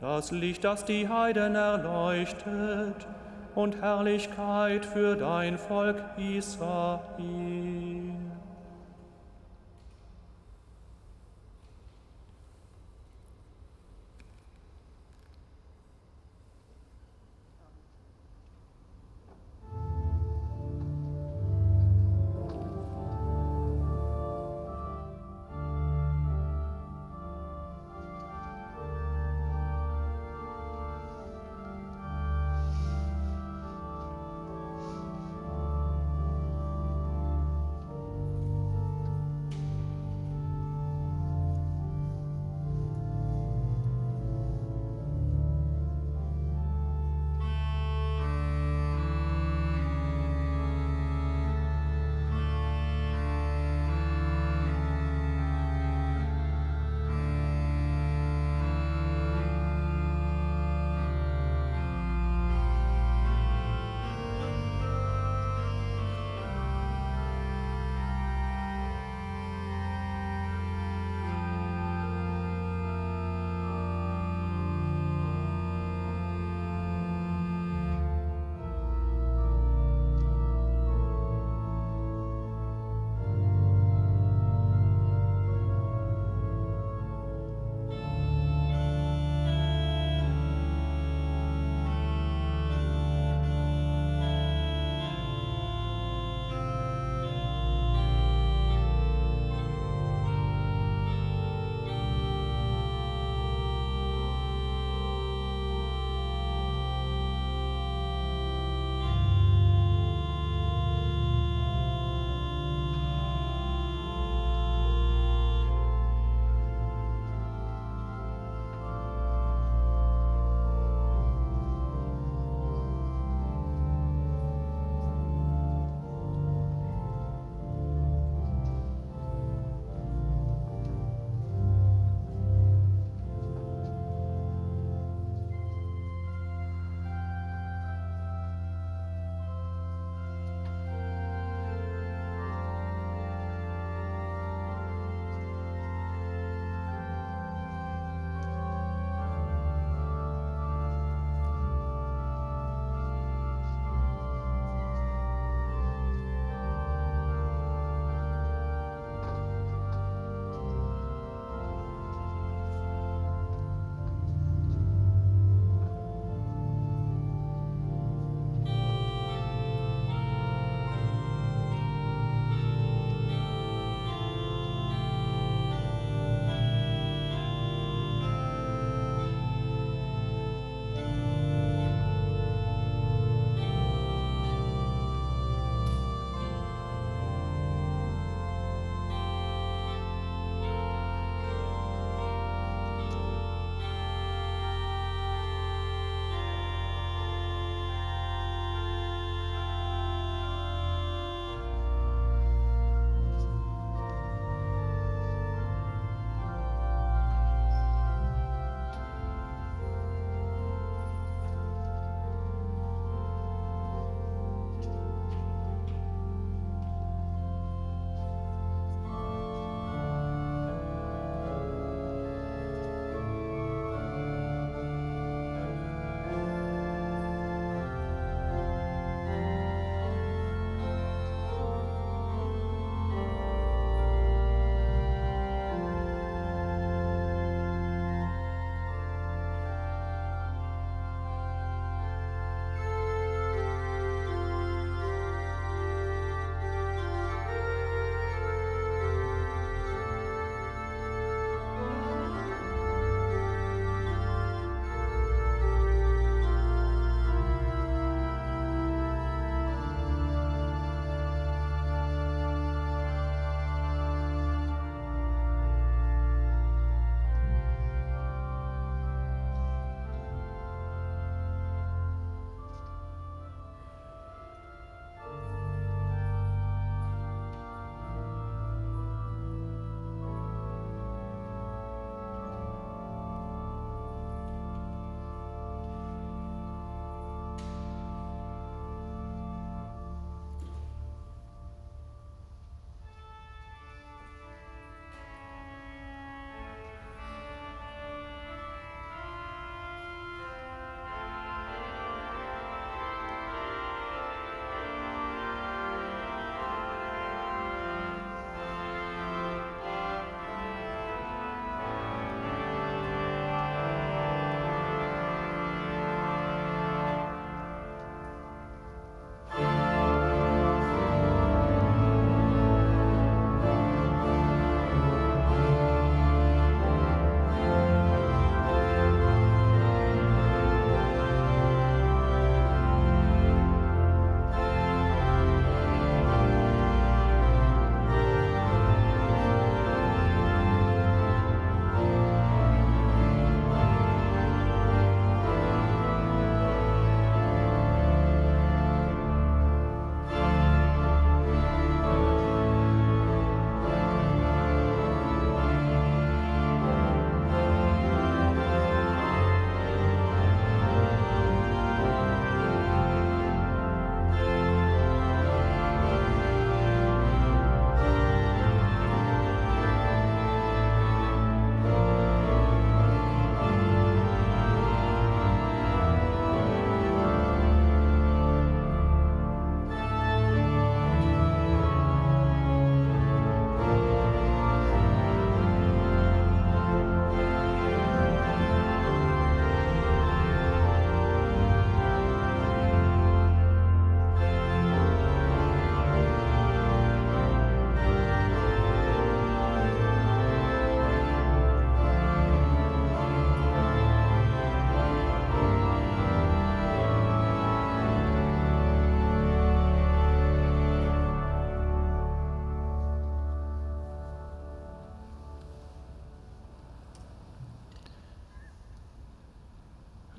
das 0.00 0.30
Licht, 0.30 0.64
das 0.64 0.84
die 0.84 1.08
Heiden 1.08 1.54
erleuchtet 1.54 3.06
und 3.54 3.80
Herrlichkeit 3.80 4.86
für 4.86 5.16
dein 5.16 5.58
Volk 5.58 6.02
Israel. 6.16 7.59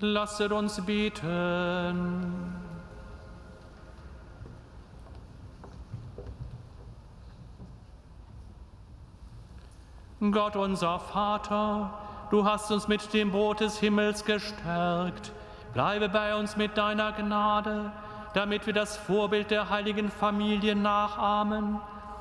Lasset 0.02 0.52
uns 0.52 0.84
beten. 0.84 2.56
Gott 10.32 10.56
unser 10.56 11.00
Vater, 11.00 11.94
du 12.32 12.46
hast 12.46 12.72
uns 12.72 12.88
mit 12.88 13.14
dem 13.14 13.32
Brot 13.32 13.60
des 13.60 13.80
Himmels 13.80 14.26
gestärkt. 14.26 15.32
Bleibe 15.74 16.10
bei 16.10 16.36
uns 16.36 16.58
mit 16.58 16.78
deiner 16.78 17.12
Gnade, 17.12 17.92
damit 18.34 18.66
wir 18.66 18.74
das 18.74 18.98
Vorbild 18.98 19.52
der 19.52 19.70
heiligen 19.70 20.10
Familie 20.10 20.76
nachahmen 20.76 21.80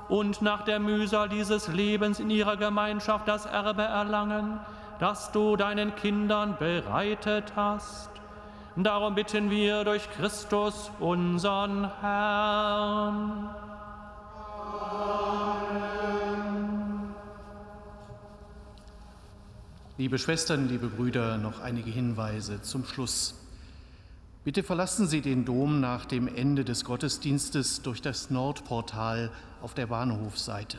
und 0.08 0.42
nach 0.42 0.62
der 0.62 0.80
Mühsal 0.80 1.28
dieses 1.28 1.68
Lebens 1.68 2.20
in 2.20 2.30
ihrer 2.30 2.56
Gemeinschaft 2.56 3.26
das 3.28 3.46
Erbe 3.46 3.82
erlangen, 3.82 4.60
das 5.00 5.32
du 5.32 5.56
deinen 5.56 5.96
Kindern 5.96 6.56
bereitet 6.58 7.54
hast. 7.56 8.10
Darum 8.76 9.14
bitten 9.14 9.50
wir 9.50 9.82
durch 9.84 10.08
Christus, 10.10 10.90
unseren 11.00 11.90
Herrn. 12.00 13.50
Amen. 14.90 16.00
Liebe 20.00 20.18
Schwestern, 20.18 20.68
liebe 20.68 20.86
Brüder, 20.86 21.36
noch 21.36 21.60
einige 21.60 21.90
Hinweise 21.90 22.62
zum 22.62 22.84
Schluss. 22.84 23.34
Bitte 24.44 24.62
verlassen 24.62 25.06
Sie 25.06 25.20
den 25.20 25.44
Dom 25.44 25.80
nach 25.80 26.06
dem 26.06 26.26
Ende 26.26 26.64
des 26.64 26.84
Gottesdienstes 26.84 27.82
durch 27.82 28.00
das 28.00 28.30
Nordportal 28.30 29.30
auf 29.60 29.74
der 29.74 29.88
Bahnhofseite. 29.88 30.78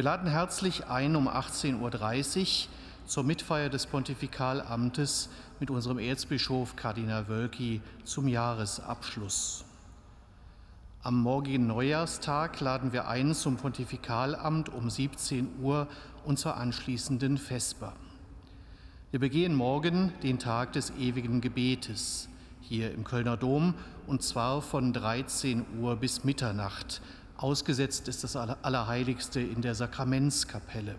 Wir 0.00 0.04
laden 0.04 0.30
herzlich 0.30 0.86
ein 0.86 1.14
um 1.14 1.28
18.30 1.28 2.38
Uhr 2.40 2.68
zur 3.04 3.22
Mitfeier 3.22 3.68
des 3.68 3.84
Pontifikalamtes 3.84 5.28
mit 5.60 5.68
unserem 5.68 5.98
Erzbischof 5.98 6.74
Kardinal 6.74 7.28
Wölki 7.28 7.82
zum 8.04 8.26
Jahresabschluss. 8.26 9.66
Am 11.02 11.20
morgigen 11.20 11.66
Neujahrstag 11.66 12.60
laden 12.60 12.94
wir 12.94 13.08
ein 13.08 13.34
zum 13.34 13.58
Pontifikalamt 13.58 14.70
um 14.70 14.88
17 14.88 15.60
Uhr 15.60 15.86
und 16.24 16.38
zur 16.38 16.56
anschließenden 16.56 17.36
Vesper. 17.36 17.92
Wir 19.10 19.20
begehen 19.20 19.54
morgen 19.54 20.14
den 20.22 20.38
Tag 20.38 20.72
des 20.72 20.94
ewigen 20.98 21.42
Gebetes 21.42 22.30
hier 22.62 22.94
im 22.94 23.04
Kölner 23.04 23.36
Dom 23.36 23.74
und 24.06 24.22
zwar 24.22 24.62
von 24.62 24.94
13 24.94 25.66
Uhr 25.78 25.96
bis 25.96 26.24
Mitternacht 26.24 27.02
Ausgesetzt 27.40 28.06
ist 28.06 28.22
das 28.22 28.36
Allerheiligste 28.36 29.40
in 29.40 29.62
der 29.62 29.74
Sakramentskapelle. 29.74 30.96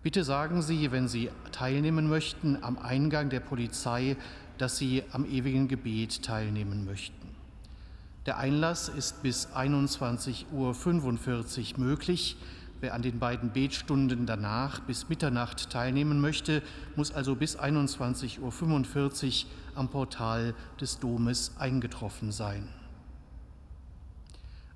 Bitte 0.00 0.22
sagen 0.22 0.62
Sie, 0.62 0.92
wenn 0.92 1.08
Sie 1.08 1.28
teilnehmen 1.50 2.08
möchten, 2.08 2.62
am 2.62 2.78
Eingang 2.78 3.30
der 3.30 3.40
Polizei, 3.40 4.16
dass 4.58 4.78
Sie 4.78 5.02
am 5.10 5.24
ewigen 5.24 5.66
Gebet 5.66 6.22
teilnehmen 6.22 6.84
möchten. 6.84 7.34
Der 8.26 8.38
Einlass 8.38 8.88
ist 8.88 9.24
bis 9.24 9.48
21.45 9.48 10.52
Uhr 10.52 11.84
möglich. 11.84 12.36
Wer 12.78 12.94
an 12.94 13.02
den 13.02 13.18
beiden 13.18 13.50
Betstunden 13.50 14.26
danach 14.26 14.78
bis 14.78 15.08
Mitternacht 15.08 15.68
teilnehmen 15.68 16.20
möchte, 16.20 16.62
muss 16.94 17.10
also 17.10 17.34
bis 17.34 17.58
21.45 17.58 18.38
Uhr 18.38 19.50
am 19.74 19.88
Portal 19.88 20.54
des 20.80 21.00
Domes 21.00 21.56
eingetroffen 21.58 22.30
sein. 22.30 22.68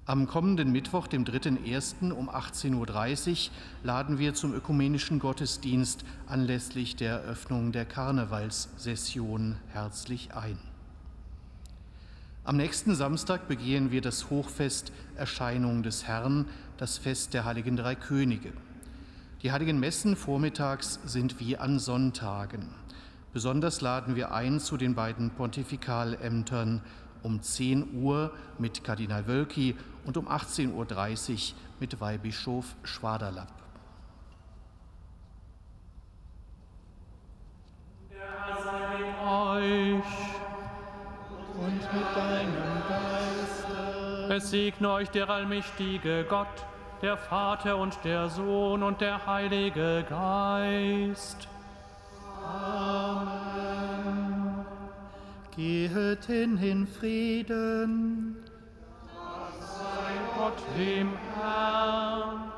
Am 0.06 0.26
kommenden 0.26 0.70
Mittwoch, 0.70 1.06
dem 1.06 1.24
3.1. 1.24 2.12
um 2.12 2.28
18.30 2.28 3.30
Uhr, 3.30 3.52
laden 3.84 4.18
wir 4.18 4.34
zum 4.34 4.52
ökumenischen 4.52 5.18
Gottesdienst 5.18 6.04
anlässlich 6.26 6.94
der 6.94 7.20
Eröffnung 7.20 7.72
der 7.72 7.86
Karnevalssession 7.86 9.56
herzlich 9.72 10.34
ein. 10.34 10.58
Am 12.44 12.58
nächsten 12.58 12.94
Samstag 12.94 13.48
begehen 13.48 13.92
wir 13.92 14.02
das 14.02 14.28
Hochfest 14.28 14.92
Erscheinung 15.16 15.82
des 15.82 16.06
Herrn, 16.06 16.48
das 16.76 16.98
Fest 16.98 17.32
der 17.32 17.46
heiligen 17.46 17.76
drei 17.76 17.94
Könige. 17.94 18.52
Die 19.42 19.52
heiligen 19.52 19.80
Messen 19.80 20.16
vormittags 20.16 21.00
sind 21.06 21.40
wie 21.40 21.56
an 21.56 21.78
Sonntagen. 21.78 22.68
Besonders 23.32 23.80
laden 23.80 24.16
wir 24.16 24.34
ein 24.34 24.60
zu 24.60 24.76
den 24.76 24.94
beiden 24.94 25.30
Pontifikalämtern 25.30 26.82
um 27.22 27.40
10 27.40 27.94
Uhr 27.94 28.32
mit 28.58 28.84
Kardinal 28.84 29.26
Wölki 29.26 29.74
und 30.04 30.16
um 30.16 30.28
18.30 30.28 30.72
Uhr 30.72 31.58
mit 31.80 32.00
Weihbischof 32.00 32.76
Schwaderlapp. 32.82 33.52
Der 38.10 38.56
sei 38.62 38.98
mit 38.98 39.14
euch 39.26 40.04
und 41.58 41.80
mit 41.92 42.16
deinem 42.16 42.82
Geiste. 42.88 44.34
Es 44.34 44.50
segne 44.50 44.90
euch 44.90 45.10
der 45.10 45.28
allmächtige 45.28 46.24
Gott, 46.28 46.66
der 47.02 47.16
Vater 47.16 47.76
und 47.76 47.98
der 48.04 48.28
Sohn 48.28 48.82
und 48.82 49.00
der 49.00 49.26
Heilige 49.26 50.04
Geist. 50.08 51.48
Amen. 52.44 53.44
Gehet 55.56 56.24
hin 56.24 56.58
in 56.58 56.86
Frieden. 56.86 58.36
Gott 60.44 60.62
dem 60.76 61.08
Herrn. 61.34 62.53